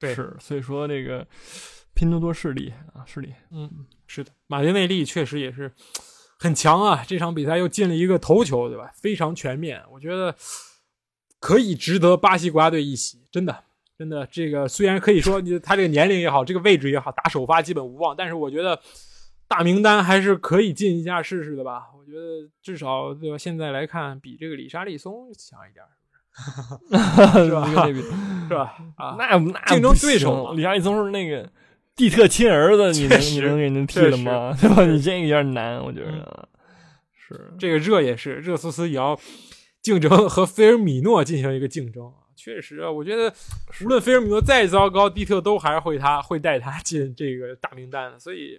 [0.00, 1.24] 对是，所以说这个
[1.94, 5.70] 拼多多势力啊，势力，嗯，是的，马丁内利确实也是
[6.38, 8.90] 很强啊，这场比赛又进了一个头球，对吧？
[8.96, 10.34] 非常全面，我觉得
[11.38, 13.64] 可以值得巴西国家队一喜，真的。
[13.98, 18.80] 真的，这个虽然可以说你他这个年龄也好，这个位置也好，打首发基本无望，但是我觉得
[19.46, 21.88] 大名单还是可以进一下试试的吧。
[21.94, 23.36] 我觉得至少对吧？
[23.36, 25.84] 现在来看，比这个里沙利松强一点，
[27.44, 28.00] 是吧这个
[28.48, 28.76] 是吧？
[28.96, 31.50] 啊，那那竞争不对手李亚利松是那个
[31.94, 34.56] 蒂特亲儿子，你能你能给人踢确了吗？
[34.60, 34.86] 对吧？
[34.86, 36.48] 你这个有点难，我觉嗯得。
[37.12, 39.18] 是，这个热也是，热苏斯也要
[39.82, 42.14] 竞争和菲尔米诺进行一个竞争啊。
[42.34, 43.32] 确实啊，我觉得
[43.84, 48.18] 无论菲尔米诺再糟糕，蒂特都还是会他会带他进这个大名单的。
[48.18, 48.58] 所以，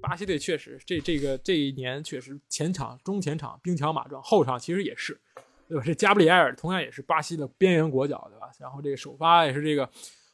[0.00, 5.20] 巴西队确实这这个这一年确实前场、中前场兵强马壮，后场其实也是，
[5.68, 5.82] 对吧？
[5.84, 8.50] 这加布里埃尔同样也是巴西的边缘国脚，对吧？
[8.58, 9.88] 然后这个首发也是这个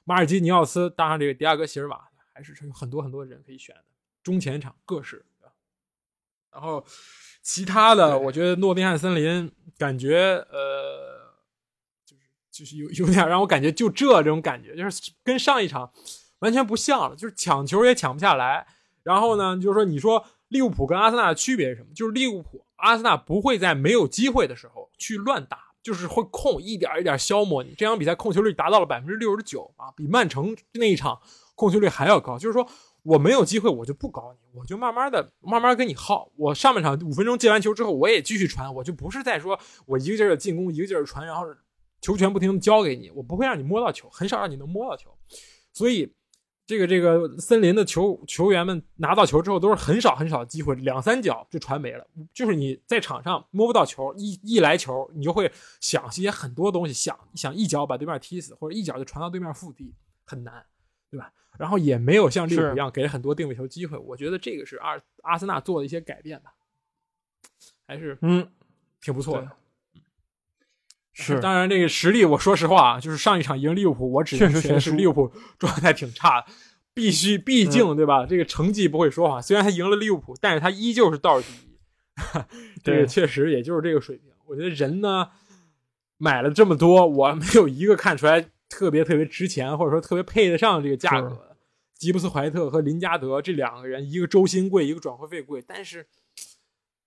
[0.04, 3.82] 马尔基尼奥斯，搭上这个迪亚哥席尔瓦，还是有很多很多人可以选的。
[4.22, 5.52] 中前场各式，对吧？
[6.52, 6.84] 然后
[7.42, 11.32] 其他的，我觉得诺丁汉森林感觉呃，
[12.04, 15.92] 就是就是有有点让我感觉就这这种感觉，就是跟上一场
[16.38, 18.66] 完全不像了，就是抢球也抢不下来。
[19.02, 21.88] 然后呢，就是说你说利物浦跟阿森纳的区别是什么？
[21.92, 27.74] 就是利物浦、阿森纳不会在没有机会的时候去乱打，就是会控一点一点消磨你。
[27.78, 31.20] 这场比赛控球率达到了百分之六十九啊，比曼城那一场
[31.54, 32.36] 控球率还要高。
[32.36, 32.68] 就是说
[33.04, 36.28] 我没有机会，我就不搞你，我就慢慢的、慢慢跟你耗。
[36.36, 39.56] 我上半场五分钟进完球之后，我也继续传，我就不是在说
[39.86, 41.46] 我一个劲儿的进攻，一个劲儿传，然后
[42.00, 45.08] 球权不停的交给你，我不会让你摸到球，很少让你能摸到球。
[45.72, 46.12] 所以，
[46.64, 52.06] 这个这个森林的球球员们拿到球之后，都是很少很少的机会，两三脚就传没了。
[52.32, 55.50] 就是你在场上摸不到球，一一来球，你就会
[55.80, 59.92] 想些很多东西，想想一脚把对面踢死，或者一脚就传到对面腹地，
[60.24, 60.64] 很难，
[61.10, 61.32] 对吧？
[61.58, 66.54] 然后也没有像利物浦一样给很多定位球机会，我觉得这个是阿阿森纳做的一些改变吧，
[67.86, 68.48] 还是嗯
[69.00, 69.50] 挺不错的。
[71.12, 76.46] 是，当然这个实力，我说实话啊，就是上一场赢利物浦，我只能觉得是利物浦状态挺差的，
[76.94, 78.24] 必须毕竟对吧？
[78.26, 84.30] 这个成绩不会说谎，虽然他赢了利物浦，但是他依旧是倒数第一， 这个确实也就是这个水平。
[84.46, 85.28] 我觉得人呢
[86.18, 88.48] 买了这么多，我没有一个看出来。
[88.74, 91.54] 特别特别值钱，或者说特别配得上这个价格，
[91.94, 96.06] 吉布斯怀特和林加德这两个人，一个周薪贵，一个转会费贵，但是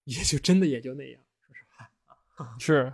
[0.03, 2.93] 也就真的也就那样，说实话， 是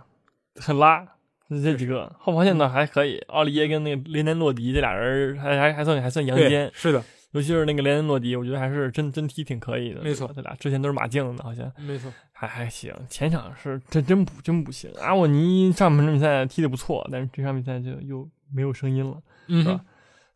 [0.56, 1.06] 很拉。
[1.48, 12.94] 这几个后防线呢还可以，奥利耶跟那个雷南洛迪这俩人还还还算还算阳间，是的，尤其是那个雷南洛迪，我觉得还是真真踢挺可以的，没错，他俩之前都是马竞的，好像没错，还还行。
[13.08, 18.28] 前场是真真不真不行，阿沃尼上半场比赛踢的不错，但是这场比赛就又。
[18.54, 19.16] 没有声音了，
[19.48, 19.80] 是吧？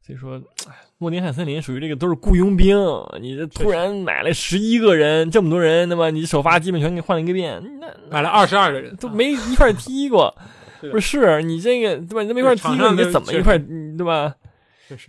[0.07, 0.41] 所以说，
[0.99, 2.77] 诺丁汉森林属于这个都是雇佣兵。
[3.21, 10.33] 你这突然买了十一个人，这么多人，那么你首发基本全给换了一个遍，那买了二十二个人都没一块踢过，
[10.93, 11.43] 不是？
[11.43, 12.23] 你这个对吧？
[12.23, 14.37] 你都没块踢过，你怎么一块对吧？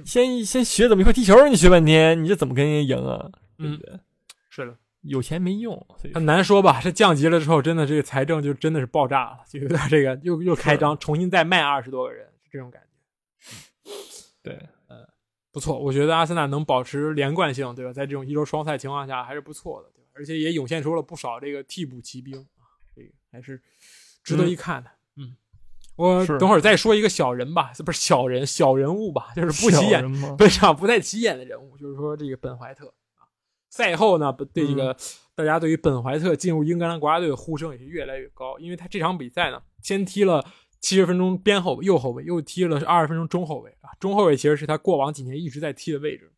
[0.03, 3.29] 先先学怎么一块踢球，你学半天，你这怎么跟人家赢啊？
[3.59, 3.99] 对不对，
[4.49, 5.85] 是的，有钱没用，
[6.15, 6.79] 很难说吧？
[6.81, 12.87] 这降级了之后，真的这个财政就真的是爆炸了，就有点这个又又开张，重新再卖二十多个人，这种感觉。
[14.41, 14.67] 对，呃，
[15.57, 17.91] 不错，我觉得阿森纳能保持连贯性，对吧？
[17.91, 20.09] 在这种一周双赛情况下，还是不错的，对吧？
[20.13, 23.59] 而且也涌现出了不少这个替补骑兵啊，这个还是
[24.23, 24.91] 值得一看的。
[25.15, 25.35] 嗯，
[25.95, 33.25] 我等会儿再说一个小人吧，不是小人，小人物吧，就是不起眼，本场不太起眼的人物，就是说这个本怀特啊。
[33.71, 34.95] 赛后呢，对这个
[35.33, 40.45] 大家对于本怀特进入英格兰国家队的呼声也是越来越高，因为他这场比赛呢，先踢了。
[40.79, 46.31] 七十分钟边后右后卫又踢了二十分钟中后卫啊，中后卫其实是他过往几年一直在踢的位置，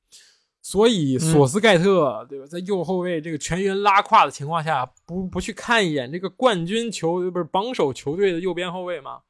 [0.62, 9.22] 所以索斯盖特对吧，在右后卫这个全员拉胯的情况下，不不去看一眼这个冠军球不是榜首球队的右边后卫吗？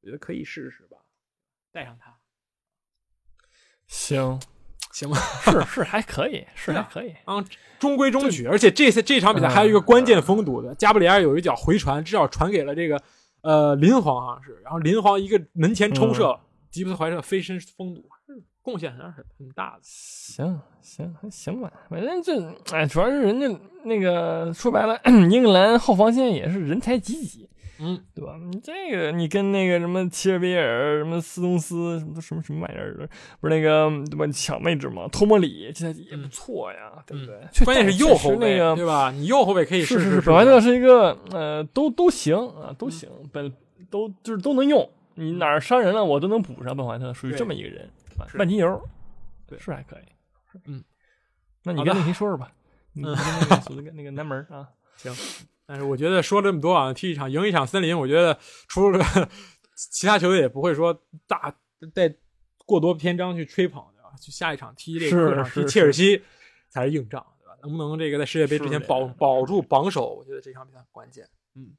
[0.00, 0.96] 我觉得可以试试吧，
[1.70, 2.16] 带上他，
[3.86, 4.40] 行
[4.92, 5.16] 行吧？
[5.44, 7.44] 是是还可以，是还可以啊，
[7.78, 8.46] 中规中矩。
[8.46, 13.00] 而且这次这场比赛还有一个关键封堵的，加布里埃尔有一脚回传，至少传给了这个。
[13.42, 16.38] 呃，林皇好像是，然后林皇一个门前抽射，
[16.70, 18.04] 吉布斯怀特飞身封堵，
[18.62, 19.80] 贡献还是很大的。
[19.82, 22.40] 行行还行吧，反正这
[22.72, 23.46] 哎，主要是人家
[23.84, 24.98] 那个说白了，
[25.30, 27.48] 英格兰后防线也是人才济济，
[27.84, 28.36] 嗯，对吧？
[28.40, 33.08] 你这个你跟那个什么切尔维尔、什么斯通斯什么什么什么玩意儿的，
[33.40, 34.24] 不是那个对吧？
[34.32, 37.64] 抢位置嘛，托莫里现在也不错呀，对不对？
[37.64, 39.10] 关键是右后卫那个对吧？
[39.10, 40.20] 你右后卫可以试试。
[40.20, 43.52] 本怀特是一个呃，都都行啊，都行，本
[43.90, 44.88] 都就是都能用。
[45.14, 46.76] 你哪儿伤人了，我都能补上。
[46.76, 47.90] 本怀特属于这么一个人，
[48.38, 48.80] 万金油，
[49.46, 50.60] 对，是还可以。
[50.66, 50.82] 嗯，
[51.64, 52.52] 那你跟那谁说说吧，
[52.94, 55.12] 你跟那个 那个南门啊，行。
[55.66, 58.38] 但是我觉得说这么多啊，踢一场赢一场森林，我觉得
[58.68, 59.04] 除了
[59.74, 61.54] 其他球队也不会说大
[61.94, 62.14] 带
[62.66, 64.10] 过多篇章去吹捧，对吧？
[64.20, 66.22] 去下一场踢这个踢切尔西
[66.68, 67.56] 才是硬仗，对吧？
[67.62, 70.14] 能不能这个在世界杯之前保保住榜首？
[70.14, 71.26] 我觉得这场比赛很关键。
[71.54, 71.70] 嗯，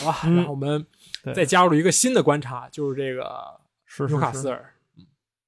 [0.00, 0.18] 好吧。
[0.24, 0.86] 然后我们
[1.34, 3.60] 再加入一个新的观察，就是这个
[4.08, 4.74] 纽卡斯尔，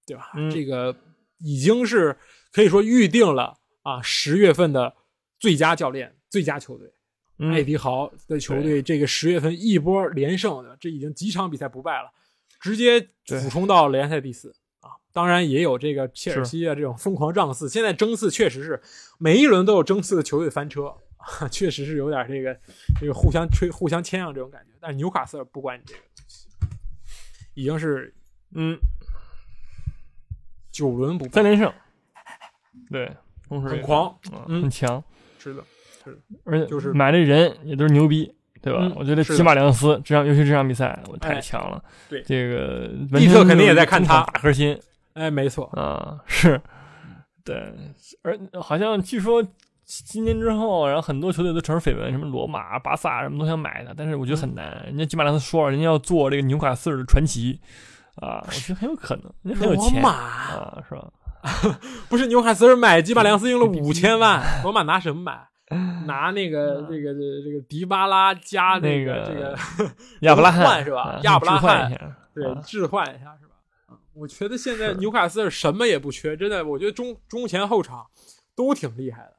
[0.06, 0.30] 对吧？
[0.50, 0.96] 这个
[1.38, 2.16] 已经是
[2.52, 4.94] 可以说预定了啊，十月份的
[5.38, 6.92] 最佳教练、最佳球队。
[7.39, 12.11] 艾迪豪的球队这个十月份一波连胜，这已经几场比赛不败了，
[12.61, 14.55] 直接俯冲到联赛第四。
[14.80, 14.91] 啊！
[15.12, 18.80] 当然也有这个切尔西啊这种疯狂涨四，现在争四确实是
[19.18, 20.95] 每一轮都有争四的球队翻车，
[21.51, 22.59] 确实是有点这个
[23.01, 24.72] 这个互相吹、互相谦让这种感觉。
[24.80, 26.47] 但是纽卡斯尔不管你这个东西，
[27.55, 28.14] 已经是
[28.55, 28.78] 嗯。
[30.72, 31.30] 九轮不败。
[31.30, 31.72] 三连胜，
[32.91, 33.11] 对，
[33.49, 34.14] 很狂，
[34.47, 35.03] 很强，
[35.39, 35.64] 是的。
[36.44, 38.32] 而且就是买的人也都是牛逼，
[38.62, 38.90] 对吧？
[38.96, 41.82] 我觉得吉马良斯这场，尤其这场比赛，我太强了。
[42.09, 44.78] 对，这个文特肯定也在看他大核心。
[45.14, 46.61] 哎，没错啊，是，
[47.44, 47.72] 对。
[48.22, 49.42] 而好像据说
[49.84, 54.82] 今年之后，然后很多球队都传出绯闻，什么罗马、巴萨什么都想买他，但是我觉得很难。
[54.86, 57.61] 人家吉马良斯说了，人家要做这个纽卡斯尔的传奇
[58.16, 61.09] 啊，我觉得很有可能，人家很有钱啊，是吧？
[62.11, 65.46] 不是纽卡斯尔买吉马良斯用了五千万，罗马拿什么买？
[66.06, 67.12] 拿那个这个
[67.44, 69.56] 这个迪巴拉加那个这个
[70.20, 71.20] 亚布拉罕换 是吧？
[71.24, 71.90] 亚布拉罕
[72.34, 73.54] 对啊置换一下是吧？
[73.86, 78.06] 啊我觉得现在纽卡斯尔什么也不缺，真的，我觉得中中前后场
[78.54, 79.34] 都挺厉害的，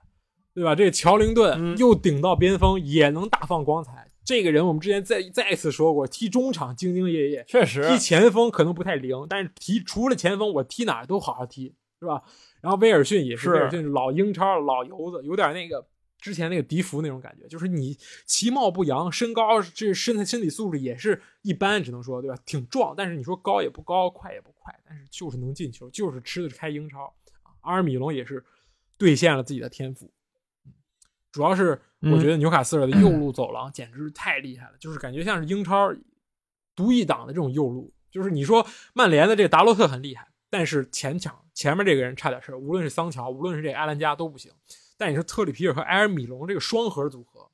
[0.53, 0.75] 对吧？
[0.75, 4.11] 这个乔林顿嗯又顶到边锋，也能大放光彩。
[4.25, 12.21] 这个人我们之前再再次说过，踢中场兢兢业业，确实踢前锋可能不太灵，但是踢除了前锋，我踢哪儿都好好踢，是吧？
[12.61, 15.87] 然后威尔逊也是，是威尔逊老英超老油子，有点那个
[16.19, 22.37] 之前那个迪福那种感觉，就是你其貌不扬，身高这身身体素质也是一般，只能说对吧？
[22.45, 27.05] 挺壮，但是你说高也不高，快也不快，但是就是能进球，就是吃的开英超。
[27.43, 28.43] 啊阿尔米隆也是
[28.97, 30.09] 兑现了自己的天赋，
[31.31, 35.93] 主要是我觉得纽卡斯尔的右路走廊简直是太厉害了，就是感觉像是英超
[36.75, 37.93] 独一档的这种右路。
[38.09, 44.51] 就是你说曼联的这个达洛特很厉害，但是前场前面这个人差点事儿，无论是桑乔，无论是这个埃兰加都不行。
[44.97, 47.49] 但你说特里皮尔和埃尔米隆这个双核组合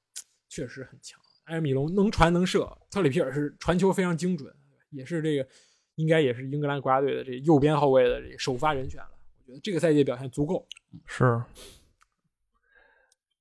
[0.49, 4.53] 确实很强，埃尔米隆能传能射，特里皮尔是传球非常精准，
[4.91, 5.47] 也是这个
[5.95, 9.09] 应该也是英格兰国家队的这右边后卫的这个首发人选了。
[9.45, 10.65] 我觉得这个赛季表现足够，
[11.05, 11.41] 是。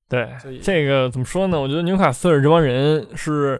[0.09, 0.29] 对
[0.61, 1.59] 这个怎么说呢？
[1.59, 3.59] 我觉得纽卡斯尔这帮人是，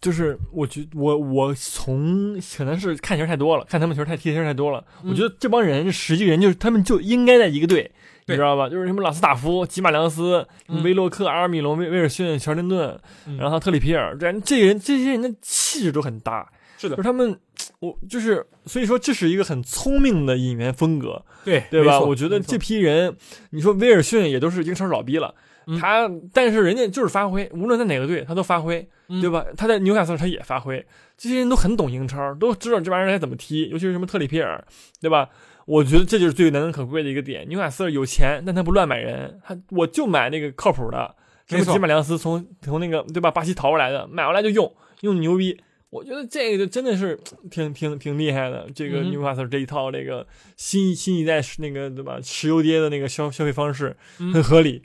[0.00, 4.84] 就是我觉我我从可能是看球太多了，看他们球太踢球太多了。
[5.04, 7.92] 嗯我觉得这帮人实际人就是他们就应该在一个队，
[8.26, 8.68] 你知道吧？
[8.68, 17.38] 就是什么朗斯塔夫、吉马良斯、嗯维洛克、阿尔米隆、威威尔逊、乔林顿，嗯然后特里皮尔，这这些人这些人的气质都很搭，是的就是，他们，
[17.80, 22.00] 我就是所以说这是一个很聪明的引援风格，对对吧？
[22.00, 23.14] 我觉得这批人，
[23.50, 25.34] 你说威尔逊也都是英超老逼了，
[25.66, 29.44] 嗯他但是人家就是发挥，无论在哪个队他都发挥，嗯对吧？
[29.56, 30.84] 他在纽卡斯尔他也发挥，
[31.18, 34.64] 这些人都很懂英超，都知道这玩意儿该怎么踢，尤其是什么特里皮尔，
[35.00, 35.28] 对吧？
[35.66, 37.48] 我觉得这就是最难能可贵的一个点。
[37.48, 41.14] 纽卡斯尔有钱，但他不乱买人，他我就买那个靠谱的，
[41.46, 45.60] 什么吉马良斯从从那个对吧巴西淘过来的，买回来就用，用牛逼。
[45.90, 47.16] 我觉得这个就真的是
[47.52, 54.82] 挺挺挺厉害的，这个纽卡斯尔这一套这个新新一代那个对吧石油爹的那个消消费方式嗯很合理，啊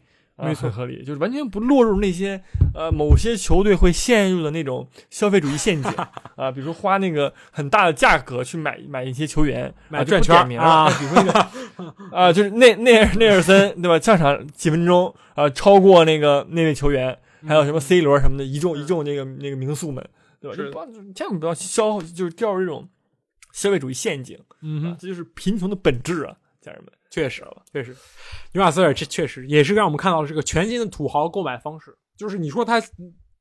[0.47, 2.41] 没错很合理，就是完全不落入那些
[2.73, 5.91] 呃某些球队会陷入的那种消费主义陷阱
[6.35, 13.99] 啊，比如说花那个很大的价格去买买一些球员，买啊就转圈啊比如说那个啊，就是内内尔内尔森对吧？
[13.99, 17.17] 上场几分钟啊，超过那个那位球员，
[17.47, 20.07] 还有什么 C 罗什么的，一众一众那个那个名宿们，
[20.39, 20.55] 对吧？
[20.85, 22.87] 就千万不要消，就是掉入这种
[23.51, 26.93] 消费主义陷阱啊嗯哼，，这就是贫穷的本质啊，家人们。
[27.09, 27.95] 确实，确实，
[28.53, 31.97] 纽卡斯尔这确实也是让我们看到了这个全新的土豪购买方式。
[32.15, 32.81] 就是你说他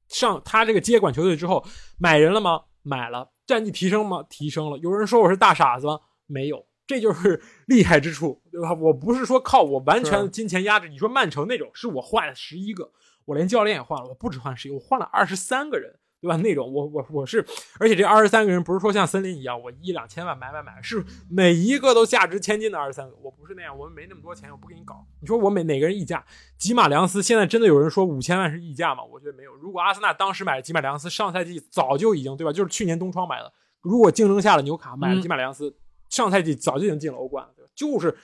[0.08, 1.64] 上他这个接管球队之后
[1.98, 2.62] 买人了吗？
[2.82, 4.24] 买了，战绩提升吗？
[4.30, 4.78] 提升了。
[4.78, 6.00] 有人说我是大傻子吗？
[6.26, 8.72] 没有，这就是厉害之处，对吧？
[8.72, 10.88] 我不是说靠我完全的金钱压制。
[10.88, 12.90] 你说曼城那种，是我换了十一个，
[13.26, 15.98] 我连教练也换了，我不止换十一，我换了二十三个人。
[16.20, 16.36] 对吧？
[16.38, 17.44] 那种我我我是，
[17.78, 23.16] 而且这二十三个人不是说像森林一样，我一两千万买买买，是每一个都价值千金的二十三个。
[23.22, 25.06] 我不是那样，我们没那么多钱，我不给你搞。
[25.20, 26.24] 你说我每哪个人溢价？
[26.56, 29.04] 吉马良斯现在真的有人说五千万是溢价吗？
[29.04, 29.54] 我觉得没有。
[29.54, 32.52] 如果阿森纳当时买了吉马良斯，上赛季早就已经对吧？
[32.52, 33.52] 就是去年冬窗买的。
[33.80, 35.72] 如果竞争下了纽卡买了吉马良斯，
[36.08, 37.70] 上赛季早就已经进了欧冠了，对吧？
[37.76, 38.16] 就是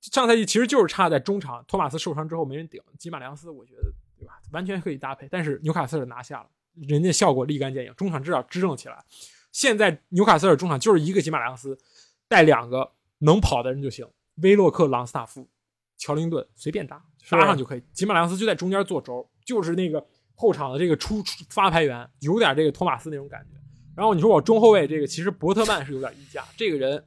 [0.00, 3.82] 上赛季其实就是差在中场托马斯受伤之后没人顶，吉马良斯我觉得
[4.18, 4.40] 对吧？
[4.52, 6.46] 完全可以搭配，但是纽卡斯尔拿下了。
[6.74, 9.04] 人家效果立竿见影，中场至少支棱起来。
[9.52, 11.78] 现在纽卡斯尔中场就是一个吉马良斯，
[12.26, 14.06] 带两个能跑的人就行，
[14.42, 15.48] 威洛克、朗斯塔夫、
[15.96, 17.00] 乔林顿随便搭
[17.30, 17.82] 搭上就可以。
[17.92, 20.04] 吉马良斯就在中间做轴，就是那个
[20.34, 23.56] 后场的这个出出发牌员，有点这个托马斯那种感觉。
[23.96, 27.04] 然后你说我中后卫这个，其实伯特曼是有点溢价，这个人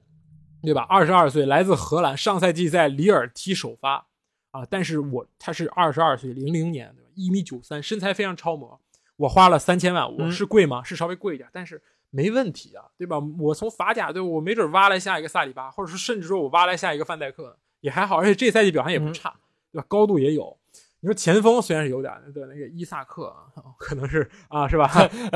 [0.61, 0.83] 对吧？
[0.83, 4.07] 二十二岁，来自荷兰，上赛季在里尔踢首发
[4.51, 7.11] 啊，但是我他是二十二岁，零零年对吧？
[7.13, 8.79] 一米九三，身材非常超模。
[9.17, 10.83] 我花了三千万，我是贵吗？
[10.83, 13.17] 是稍微贵一点，但是没问题啊，对吧？
[13.39, 19.35] 我从法甲对我没准挖来下一个萨里巴，或者说甚至说我挖来下一个范戴克也还好，而且这赛季表现也不差，
[19.71, 19.85] 对吧？
[19.87, 20.57] 高度也有。
[20.99, 23.45] 你说前锋虽然是有点，对那个伊萨克啊，
[23.77, 24.87] 可能是啊，是吧？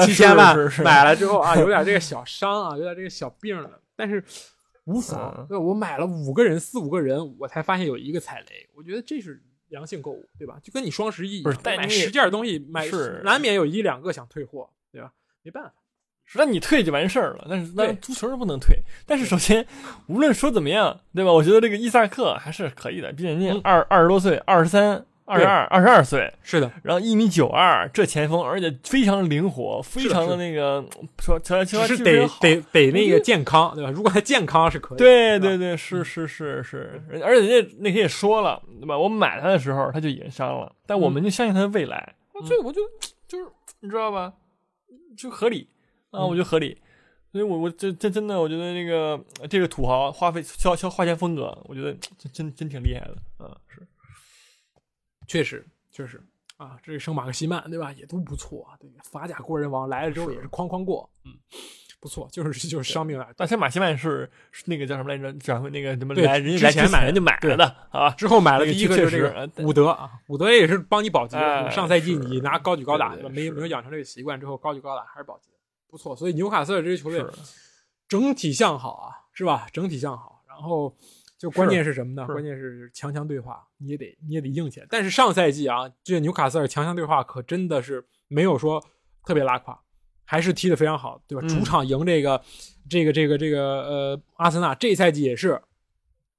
[0.06, 4.24] 七千万 买了之后 啊，有点这个小伤啊，有点这个小病了，但是
[4.86, 9.42] 无妨我买了五个人，四五个人，我才发现有一个踩雷，我觉得这是。
[9.72, 10.60] 良性购物，对吧？
[10.62, 15.12] 就跟你双十一一样，买十件东西，买是难免有一两个想退货，对吧？
[15.42, 15.74] 没办法，
[16.36, 18.78] 那你退就完事儿了，但是那足球是不能退。
[19.06, 19.66] 但是首先，
[20.08, 21.32] 无论说怎么样，对吧？
[21.32, 30.86] 我觉得这个伊萨克还是可以的，毕竟人家嗯二二十多岁，二十三、二十二二十二岁，是的，然后一米九二，这前锋，而且非常灵活，非常的那个
[31.20, 33.90] 说说只是得得得那个健康，对吧？
[33.90, 34.98] 如果他健康是可以。
[34.98, 38.98] 对对对，是是是是，而且人家那天也说了，对吧？
[38.98, 42.16] 我买他的时候他就已经伤了，但我们就相信他的未来。
[42.46, 42.82] 这我就
[43.28, 43.46] 就是
[43.80, 44.34] 你知道吧？
[45.16, 45.70] 就合理
[46.10, 46.78] 啊，我觉得合理。
[47.32, 49.18] 所以我我这这真的，我觉得那个
[49.50, 53.82] 这个土豪花费消消花钱风格，我觉得真真真挺厉害的啊，是。
[55.32, 56.22] 确实，确实
[56.58, 58.68] 啊，这个圣马克西曼对吧，也都不错。
[58.82, 61.32] 对，法甲过人王来了之后也是哐哐过，嗯，
[62.02, 63.30] 不错，就是就是伤病啊。
[63.38, 64.30] 但圣马克西曼是
[64.66, 65.32] 那个叫什么来着？
[65.40, 68.10] 转会那个什么，来人家来前买人就买了的啊。
[68.10, 71.38] 之后买了第一个就是这个伍德啊，伍德也是帮你保级。
[71.72, 73.30] 上赛季你拿高举高打对吧？
[73.30, 75.50] 没没有养成这个习惯之后，高举高打还是保级，
[75.88, 76.14] 不错。
[76.14, 77.26] 所以纽卡斯尔这支球队
[78.10, 79.66] 整体向好啊，是吧？
[79.72, 80.94] 整体向好，然后。
[81.42, 82.24] 就关键是什么呢？
[82.28, 84.86] 关键是强强对话，你也得你也得硬起来。
[84.92, 88.80] 但是上赛季啊，这纽卡斯尔强强对话可真的是没有说
[89.26, 89.82] 特别拉垮，
[90.24, 91.48] 还是踢得非常好，对吧？
[91.48, 92.40] 主场赢这个
[92.88, 95.60] 这个这个这个呃阿森纳，这赛季也是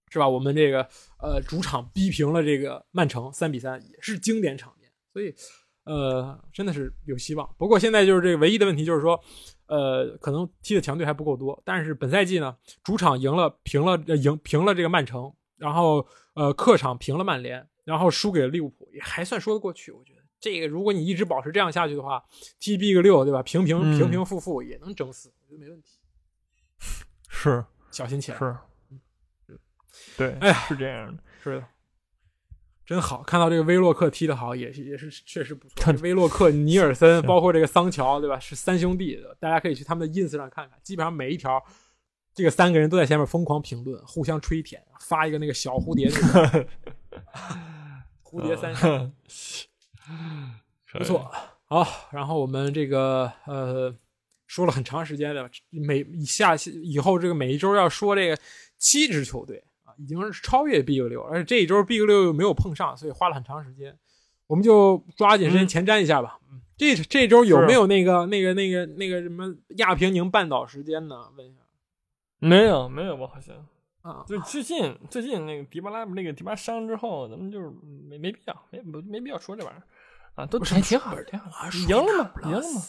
[0.08, 0.28] 是吧？
[0.28, 0.88] 我们这个
[1.20, 5.34] 呃主场逼平了这个曼城三比三，也是经典场面，所以
[5.82, 7.52] 呃真的是有希望。
[7.58, 9.20] 不过现在就是这个唯一的问题就是说。
[9.66, 19.90] 呃，可能踢的强队还不够多，但是本赛季呢，主场赢了平了赢平了这个曼城，然后呃客场平了曼联，然后输给了利物浦，也还算说得过去。
[19.92, 22.22] 我觉得这个如果你一直保持这样下去的话
[22.60, 23.42] ，T B 个六对吧？
[23.42, 25.98] 平平平平复复也能整死，我觉得没问题。
[27.28, 28.38] 是，小心起来。
[28.38, 28.56] 是，
[30.16, 31.66] 对，哎呀，是这样的，是的。
[32.92, 35.90] 真好，看到这个威洛克踢得好，也是也是确实不错。
[36.02, 38.38] 威洛克、尼尔森，包括这个桑乔，对吧？
[38.38, 40.78] 是三兄弟，大家可以去他们的 ins 上看看。
[40.82, 41.58] 基本上每一条，
[42.34, 46.10] 这个三个人都在下面疯狂评论，互相吹舔，发一个那个小蝴蝶，
[48.22, 48.74] 蝴蝶三，
[50.92, 51.32] 不错。
[51.64, 53.96] 好，然后我们这个呃
[54.46, 58.36] 说了很长时间的，每下以后这个每一周要说这个
[58.76, 59.64] 七支球队。
[60.02, 63.96] 已经是超越 Big 六，而且这一周 Big 六又没有碰上，所以花了很长时间。
[64.48, 66.38] 我们就抓紧时间前瞻一下吧。
[66.50, 71.30] 嗯，这这周有没有那个那个那个那个什么亚平宁半岛时间呢？
[71.36, 71.60] 问一下。
[72.38, 73.28] 没有，没有吧？
[73.32, 73.54] 好像
[74.02, 77.70] 啊，就最近最近那个迪巴拉那个迪巴伤之后，咱们就是
[78.08, 79.82] 没没必要，没没必要说这玩意儿
[80.34, 82.82] 啊，都还挺好，挺好，赢了嘛，赢了嘛。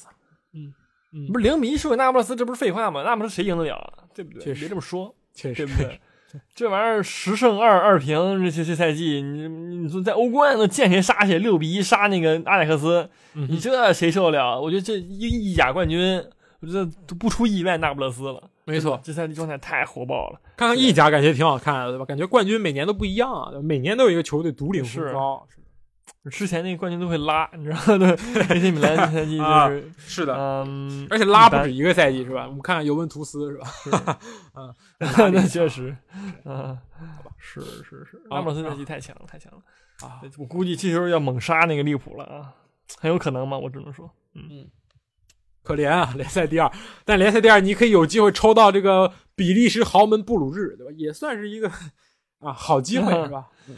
[0.54, 0.74] 嗯
[1.14, 3.04] 嗯，不是零比一输给那不勒斯，这不是废话吗？
[3.04, 4.10] 那不勒斯谁赢得了？
[4.14, 4.54] 对不对？
[4.56, 6.02] 别这么说，确实，对不对？
[6.56, 14.60] 这玩意儿十胜二二平，这这这赛季，你你说在欧冠都见谁杀谁，六比一杀那个阿贾克斯，你这谁受得了？
[14.60, 16.24] 我觉得这一意甲冠军，
[16.60, 18.42] 我觉得都不出意外，那不勒斯了。
[18.66, 20.40] 没错，这赛季状态太火爆了。
[20.56, 22.06] 看看意甲，感觉挺好看的，对吧？
[22.06, 25.46] 感觉冠军每年都不一样啊，每年都有一个球队独领风骚。
[26.32, 27.98] 之前那个冠军都会拉，你知道吗？
[28.34, 32.46] 对，AC 米兰这赛季就是是的，嗯，而且拉不止一个赛季，是吧？
[32.48, 33.58] 我们看看尤文图斯，是
[33.92, 34.20] 吧？
[34.56, 34.74] 嗯，
[35.34, 35.96] 那确实，
[36.46, 36.78] 嗯，
[37.18, 39.60] 好吧，是是是，阿莫斯赛季太强了，太强了
[40.08, 40.22] 啊！
[40.38, 42.54] 我估计这时候要猛杀那个利物浦了啊，
[43.00, 43.58] 很有可能嘛？
[43.58, 44.68] 我只能说，嗯，
[45.62, 46.72] 可怜啊，联赛第二，
[47.04, 50.94] 但联赛第二你可以有机会抽到这个比利时豪门布鲁日，对吧？
[50.96, 51.70] 也算是一个
[52.40, 53.48] 啊好机会，是吧？
[53.68, 53.76] 嗯。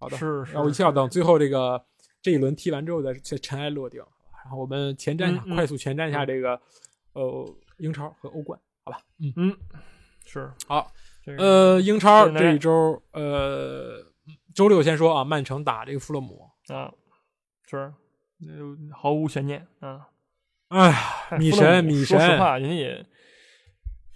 [0.00, 1.84] 好的，是，是，那我一要等最后这个
[2.22, 4.00] 这一轮踢完之后再再尘埃落定，
[4.44, 6.60] 然后我们前瞻一下，快速前瞻一下这个
[7.14, 9.00] 呃英超和欧冠，好吧？
[9.18, 9.56] 嗯嗯，
[10.24, 10.92] 是好，
[11.36, 14.04] 呃，英超这一周呃
[14.54, 16.94] 周六先说啊，曼城打这个富勒姆啊，
[17.68, 17.92] 是，
[18.92, 20.06] 毫无悬念啊，
[20.68, 23.04] 哎，米神米神，说实话，人家也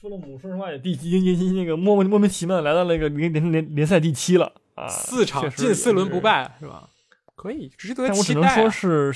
[0.00, 1.18] 富勒姆说实话也第几
[1.52, 4.52] 那个莫莫名其妙来到那个联联联联赛第七了。
[4.74, 6.88] 啊，四场进四轮不败是吧？
[7.34, 8.08] 可以值得期待。
[8.08, 9.12] 但我只能说是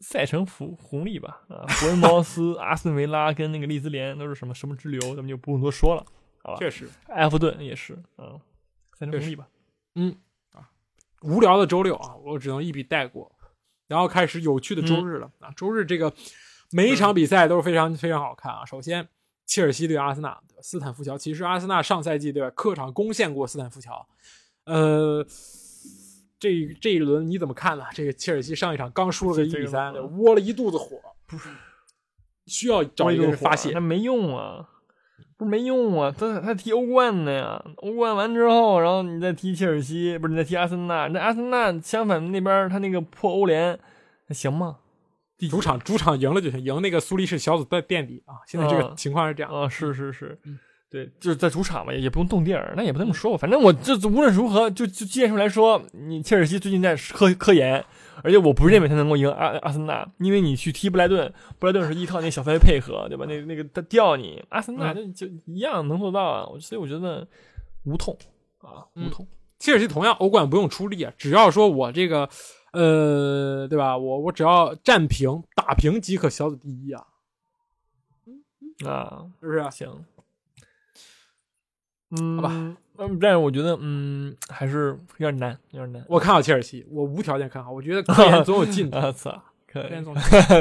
[0.00, 1.42] 赛程红红利吧。
[1.48, 6.04] 啊，伯恩茅斯、阿斯顿维拉跟那个利兹联都是什么什么之流，咱们就不用多说了，
[6.42, 6.58] 好吧？
[6.58, 8.38] 确实，埃弗顿也是，嗯，
[8.98, 9.48] 赛程红利吧。
[9.94, 10.14] 嗯
[10.52, 10.68] 啊，
[11.22, 13.34] 无聊的周六啊，我只能一笔带过，
[13.86, 15.50] 然后开始有趣的周日了啊。
[15.56, 16.12] 周日这个
[16.70, 18.64] 每一场比赛都是非常非常好看啊。
[18.66, 19.08] 首先，
[19.46, 21.16] 切尔西对阿森纳，斯坦福桥。
[21.16, 24.06] 其实阿森纳上赛季对吧，客场攻陷过斯坦福桥。
[24.66, 25.26] 呃，
[26.38, 27.84] 这这一轮你怎么看呢？
[27.92, 31.48] 这个切尔西上一场刚输了个一比三，窝了一肚子火，不是
[32.46, 34.68] 需要找一个人发泄，那没用啊，
[35.36, 43.78] 不是没用啊，他他踢欧冠的呀，欧冠完之后，然后你再踢切尔西，不是你再踢阿森纳，那阿森纳相反那边他那个破欧联
[44.30, 44.78] 行吗？
[45.50, 50.38] 主场主场赢了就行，赢那个苏黎世小组在垫底啊，现在这个情况是这样啊，是是是。
[50.94, 53.36] 对，就是在主场嘛，也也不用动地儿，那也不那么说吧。
[53.36, 57.84] 反正我这无论如何，就就技术来说，你切尔西最近在科科研，
[58.22, 63.26] 而且我不认为他能够赢阿阿森纳，因为你去踢布莱顿，布莱顿是依靠那小范围配合，对吧？
[63.26, 66.46] 那那个他吊你，阿森纳就就一样能做到啊。
[66.60, 67.26] 所以我觉得
[67.82, 68.16] 无痛
[68.60, 69.26] 啊，无痛。
[69.58, 72.28] 切尔西同样欧冠不用出力啊，只要说我这个，
[72.72, 73.98] 呃，对吧？
[73.98, 77.04] 我我只要战平打平即可小组第一啊。
[78.86, 79.68] 啊，是不是啊？
[79.70, 79.88] 行。
[82.20, 82.50] 嗯，好吧，
[82.98, 86.04] 嗯，但是我觉得，嗯，还是有点难，有点难。
[86.08, 87.72] 我看好切尔西，我无条件看好。
[87.72, 88.98] 我觉得科研总有进 度。
[88.98, 90.14] 我操，可以，总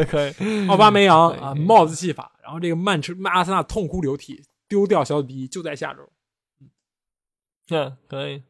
[0.09, 0.33] 可以。
[0.67, 6.09] 奥巴梅扬啊，帽子戏法，然后这个曼彻阿森纳痛哭流涕，丢掉小组第一，就在下周。
[7.69, 8.41] 嗯，可以。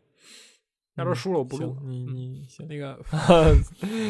[0.95, 1.75] 下周输了我不录。
[1.83, 2.99] 你你行，那个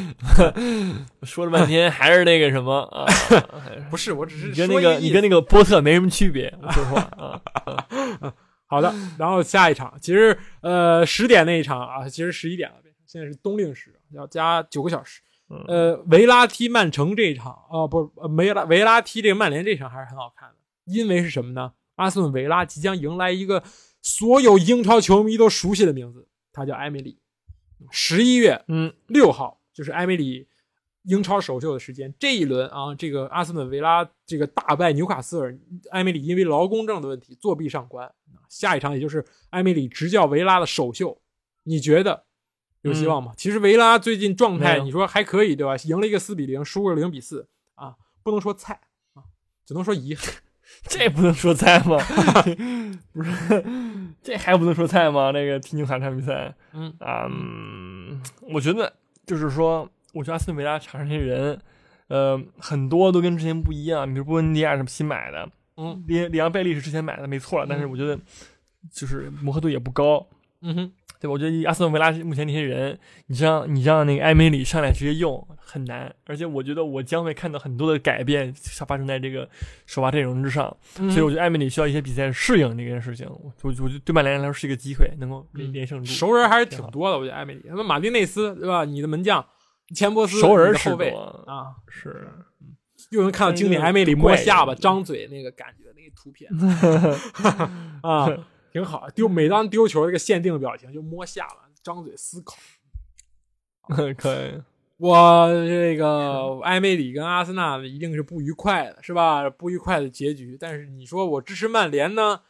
[1.23, 3.05] 说了半天还是那个什么啊？
[3.89, 6.53] 不是，我只是跟那个你跟那个波特没什么区别。
[6.61, 7.41] 我说实话啊。
[8.73, 15.21] 好的， 然后下一场，其实呃十点那一场啊，其实十一点了，现在是冬令时，要加九个小时。
[15.67, 20.55] 呃，维拉踢曼城这一场啊，不是维拉维拉踢这个曼联这场还是很好看的，
[20.85, 21.73] 因为是什么呢？
[21.95, 23.61] 阿斯顿维拉即将迎来一个
[24.01, 27.19] 所有英超球迷都熟悉的名字，他叫埃梅里。
[27.91, 30.47] 十一月嗯六号就是埃梅里。
[31.03, 35.57] 英超首秀的时间，这一轮啊，这个阿斯顿维拉这个大败纽卡斯尔，
[35.91, 38.09] 埃梅里因为劳工证的问题作弊上官。
[38.47, 41.19] 下一场也就是埃梅里执教维拉的首秀，
[41.63, 42.23] 你觉得
[42.83, 43.33] 有希望吗？
[43.35, 45.75] 其实维拉最近状态你说还可以，对吧？
[45.83, 48.79] 赢了一个四比零，输个零比四啊，不能说菜
[49.13, 49.23] 啊，
[49.65, 50.33] 只能说遗憾。
[50.87, 51.97] 这不能说菜吗？
[53.11, 53.63] 不是，
[54.21, 55.31] 这还不能说菜吗？
[55.31, 57.27] 那个踢纽卡场比赛，嗯啊，
[58.53, 58.93] 我觉得
[59.25, 59.89] 就是说。
[60.13, 61.59] 我觉得阿斯顿维拉场上这些人，
[62.07, 64.07] 呃，很多都跟之前不一样。
[64.11, 67.65] 比如波恩迪亚什么新买的，嗯，里里昂贝利是之前买的，没错。
[67.67, 68.17] 但是我觉得，
[68.91, 70.25] 就是磨合度也不高，
[70.61, 71.31] 嗯哼，对吧？
[71.31, 72.97] 我觉得阿斯顿维拉目前这些人，
[73.27, 76.13] 你让你让那个艾梅里上来直接用很难。
[76.25, 79.49] 而且我觉得我将会看到很多的改变发生在这个
[79.87, 83.27] 首发阵容之上，所以我觉得艾梅里需要一些比赛适应这件事情。
[83.27, 86.05] 我我觉得对曼联来说是一个机会，能够连胜住。
[86.05, 88.85] 熟人还是挺多的，我觉得艾梅里，那马丁内斯对吧？
[88.85, 89.43] 你的门将。
[89.95, 91.09] 钱伯斯熟人后卫
[91.45, 92.29] 啊，是，
[93.11, 96.49] 又能看到经典艾梅里摸下巴、张嘴那个感觉，那个图片
[98.01, 98.27] 啊，
[98.71, 99.09] 挺好。
[99.09, 102.55] 丢每当丢球，这个限定表情就摸下巴、张嘴思考。
[103.87, 104.61] 可以，
[104.97, 109.49] 我这个埃梅里跟阿森纳一定是不愉快的，是吧？
[109.49, 110.57] 不愉快的结局。
[110.59, 112.41] 但是你说我支持曼联呢？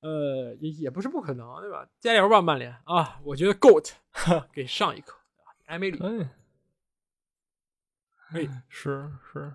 [0.00, 1.86] 呃，也也不是不可能，对吧？
[2.00, 3.20] 加油吧，曼联啊！
[3.22, 3.92] 我觉得 GOAT
[4.52, 5.16] 给上一课，
[5.66, 5.98] 埃梅里。
[8.32, 9.52] 哎， 是是，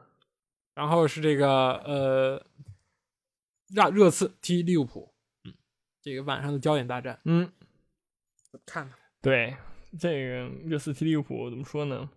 [0.74, 2.46] 然后是这个呃，
[3.74, 5.14] 热热刺踢利物浦，
[5.46, 5.54] 嗯，
[6.02, 7.50] 这个晚上的焦点大战，嗯，
[8.66, 8.98] 看看。
[9.22, 9.56] 对
[10.00, 12.10] 这个热刺踢利物浦怎么说呢？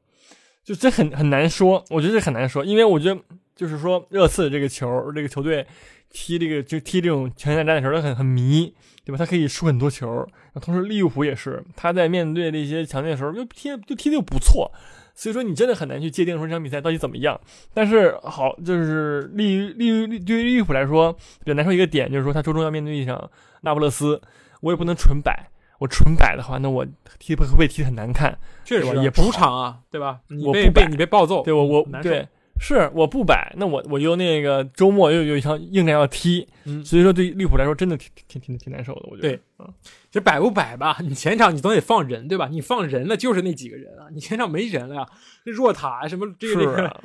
[0.64, 3.18] 就这很很难说，我觉得这很难说，因为我觉得
[3.54, 5.66] 就是说热刺这个球，这个球队
[6.10, 9.16] 踢这个就踢这种强强战的时候，他很很迷，对吧？
[9.16, 10.28] 他可以输很多球，
[10.60, 14.70] 同时利物浦也是，他在面对这些强队的时候，就踢就踢的又不错。
[15.18, 17.38] 所以说你真的很难去界定说这场比赛到底怎么样。
[17.74, 23.28] 但是好，就是利利利对于利物浦来说比较难受一个点，就是说他周中要面对一场
[23.62, 24.22] 那不勒斯，
[24.60, 25.50] 我也不能纯摆。
[25.80, 26.86] 我纯摆的话，那我
[27.18, 28.38] 踢会不会踢很难看？
[28.64, 30.20] 确实也主场啊，对吧？
[30.46, 32.28] 我不被你被暴揍，对我我对。
[32.60, 39.28] 是我不摆，那我我又那个周末又有一场硬战要踢，嗯，所以说对利物浦来说真的挺挺挺挺难受的，我觉得。
[39.28, 42.48] 对，嗯，其实摆不摆吧，你前场你总得放人，对吧？
[42.48, 45.08] 你放人了就是那几个人啊，你前场没人了呀，
[45.44, 47.02] 这若塔什么这个这个，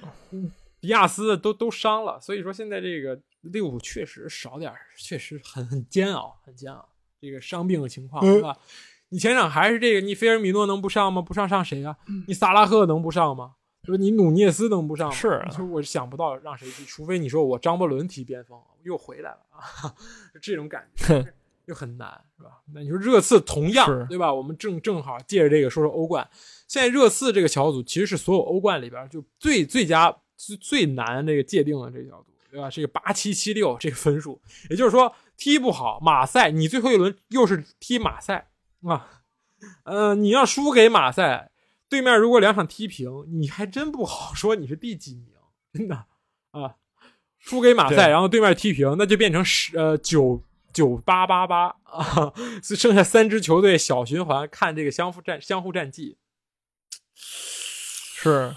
[0.82, 6.90] 迪亚斯都都伤了，所以说现在这个利物浦确实少点确实很很煎熬，很煎熬。
[7.22, 8.58] 这个伤病的情况是吧？
[9.10, 11.22] 你前场还是这个，你菲尔米诺能不上吗？
[11.22, 11.96] 不上上谁啊？
[12.28, 13.54] 你萨拉赫能不上吗？
[13.86, 15.14] 说你努涅斯能不上吗？
[15.14, 19.94] 是，就我想不到让谁踢，除非你说我张伯伦踢边锋又回来了啊，
[20.42, 21.34] 这种感觉
[21.68, 22.62] 就很难，是吧？
[22.74, 24.34] 那你说热刺同样对吧？
[24.34, 26.28] 我们正正好借着这个说说欧冠。
[26.68, 32.70] 现在热刺这个小组其实是所有欧冠里边就最最佳最最难这个界定的这个小组，对吧？
[32.70, 38.50] 这个八七七六这个分数，也就是说踢不好马赛，你最后一轮又是踢马赛
[38.84, 39.24] 啊，
[39.84, 41.50] 呃，你要输给马赛。
[41.94, 45.28] 对面如果两场踢平，你还真不好说你是第几名，
[45.72, 46.08] 真的
[46.50, 46.78] 啊！
[47.38, 50.42] 输给马赛，然后对面踢平，那就变成十呃九
[50.74, 52.34] 九八八八啊，
[52.64, 56.18] 剩下三支球队小循环看这个相互战相互战绩，
[57.14, 58.56] 是，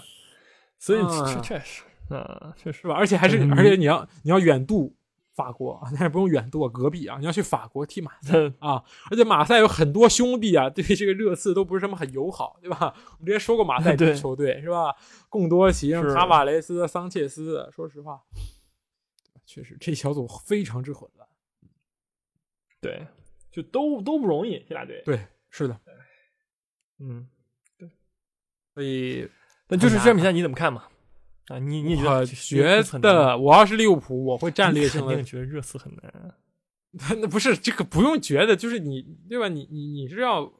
[0.79, 0.99] 所以
[1.31, 2.87] 确确实啊，确实。
[2.87, 4.95] 吧，而且还是而且你要你要远渡
[5.37, 12.93] 法国， 但是不用远渡，隔壁啊，你要去法国踢马赛啊，而且马赛有很多兄弟啊，对这个热刺都不是什么很友好，对吧？
[13.11, 14.95] 我们之前说过马赛对球队是吧？
[15.29, 18.23] 贡多齐、卡瓦雷斯、桑切斯，说实话，
[19.45, 21.29] 确实这小组非常之混乱。
[22.81, 23.05] 对，
[23.51, 25.03] 就都都不容易，这俩队。
[25.05, 25.79] 对，是的，
[26.99, 27.27] 嗯，
[27.77, 27.89] 对
[28.73, 29.29] 所以
[29.67, 30.85] 那就是这场比赛你怎么看嘛？
[31.47, 36.11] 啊，你你觉得我觉得我要是利物浦，我会战略性的肯定觉得热刺很难。
[36.99, 39.47] 啊那不是这个不用觉得，就是你对吧？
[39.47, 40.51] 你你你是要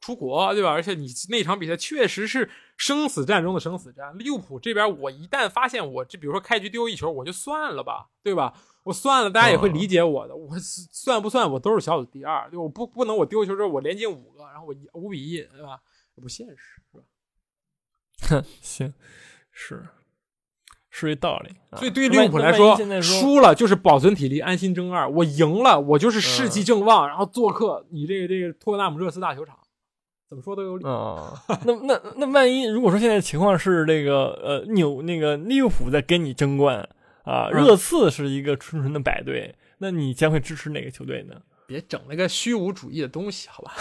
[0.00, 0.70] 出国对吧？
[0.70, 4.16] 而且你那场比赛确实是生死战中的生死战。
[4.16, 8.54] 利物浦这边，我一旦发现我这比如说开局丢一球，我就算了吧，对吧？
[8.84, 10.34] 我算了，大家也会理解我的。
[10.34, 15.80] 我算不算我都是小组第二，对我不不能我丢球之后我连进五个，然后我一五比一，对吧？
[16.14, 17.04] 不现实，是吧？
[18.28, 18.94] 哼， 行，
[19.50, 19.86] 是
[20.92, 21.50] 是一道理。
[21.70, 29.56] 啊所以对于利物浦来说，输了就是保存体力，安心争二；我赢了，我就是士气正旺，然后做客你这个这个托特纳姆热刺大球场，
[30.28, 30.84] 怎么说都有理。
[30.88, 31.32] 啊，
[31.64, 36.86] 那那那万一如果说现在情况是这个呃纽那个利物浦在跟你争冠
[37.24, 41.36] 啊，嗯热刺是一个纯纯的百队，那你将会支持哪个球队呢？
[41.66, 43.72] 别整那个虚无主义的东西，好吧？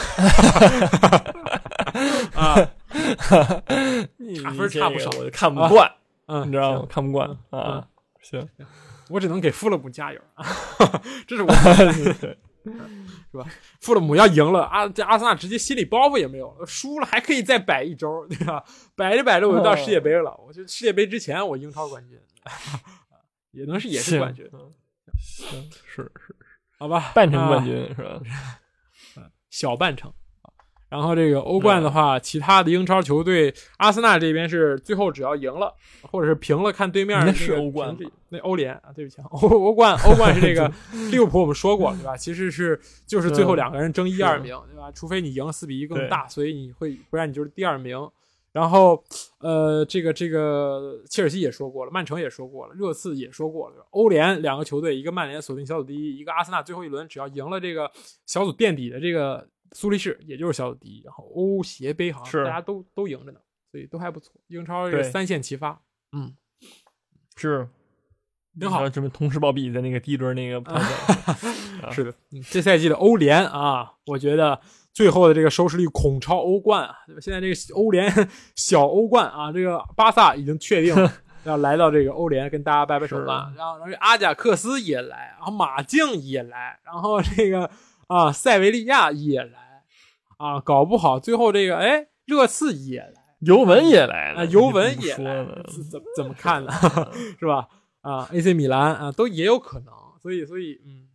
[2.35, 2.55] 啊，
[4.17, 5.91] 你差分差不少个我就看不惯，
[6.31, 6.87] 嗯，你知道吗？
[6.89, 7.85] 看不惯啊。
[8.21, 8.47] 行，
[9.09, 10.45] 我只能给富勒姆加油啊！
[11.27, 11.47] 这是我
[12.21, 12.37] 对，
[13.81, 18.63] 富勒姆要赢了，阿这阿森纳直接心理包袱也没有了，输了还可以再摆一周，对吧？
[18.95, 20.33] 摆着摆着我就到世界杯了。
[20.47, 22.17] 我觉得世界杯之前我英超冠军，
[23.51, 24.71] 也能是也是冠军，嗯
[25.19, 26.35] 行，是是
[26.77, 27.11] 好吧？
[27.15, 28.21] 半程冠啊军是吧？
[29.49, 30.13] 小半程。
[30.91, 35.73] 然后这个欧冠的话，其他的英超球队，阿森纳这边是最后只要赢了，
[36.11, 37.97] 或者是平了，看对面那个是欧冠
[38.27, 40.69] 那欧联啊，对不起啊，欧 欧冠欧冠是这个
[41.09, 42.17] 利物浦，我们说过对吧？
[42.17, 42.77] 其实是
[43.07, 44.91] 就是最后两个人争一二名对吧？
[44.91, 47.97] 除非你赢四比一更大，所以你会不然你就是第二名。
[48.51, 49.01] 然后
[49.39, 57.89] 呃，这个这个切尔西也说过了，曼城也说过了，热刺也说过了，欧联两个球队，一个曼联锁定小组第一，一个阿森纳最后一轮只要赢了这个
[58.25, 61.01] 小组垫底的这个苏黎世，也就是小组第一。
[61.03, 63.39] 然后欧协杯好像大家都都赢着呢，
[63.71, 64.33] 所以都还不错。
[64.47, 65.81] 英超三线齐发，
[66.11, 66.35] 嗯，
[67.35, 67.67] 是。
[68.59, 70.61] 挺好然后准备同时暴毙在那个第一轮那个
[71.89, 74.59] 是的，嗯这赛季的欧联啊，我觉得
[74.91, 77.21] 最后的这个收视率恐超欧冠啊，对吧？
[77.21, 78.11] 现在这个欧联
[78.57, 80.93] 小欧冠啊，这个巴萨已经确定
[81.45, 87.71] 要来到这个欧联跟大家掰掰手腕，然后然后阿贾克斯也来，然后马竞也来，然后这个
[88.07, 89.60] 啊塞维利亚也来
[90.41, 93.13] 啊，搞不好最后这个哎热刺也来。
[93.41, 96.71] 尤文也来了，啊，尤文也来怎么，怎么看呢？
[97.39, 97.67] 是吧？
[98.01, 101.09] 啊，AC 米兰啊，都也有可能，所以所以嗯，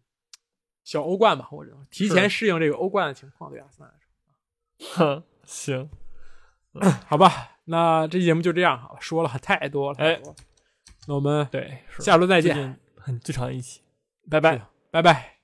[0.82, 3.94] 小欧冠吧，我认为提前适应这个欧冠的情况，对阿森纳来
[4.81, 5.89] 说，哼，行，
[7.07, 7.59] 好吧？
[7.66, 10.36] 那这期节目就这样，好了，说了太多了，太多了
[11.07, 13.82] 那我们对，下周再见，最近很最长的一期，
[14.28, 14.61] 拜拜。
[14.90, 15.35] 拜拜。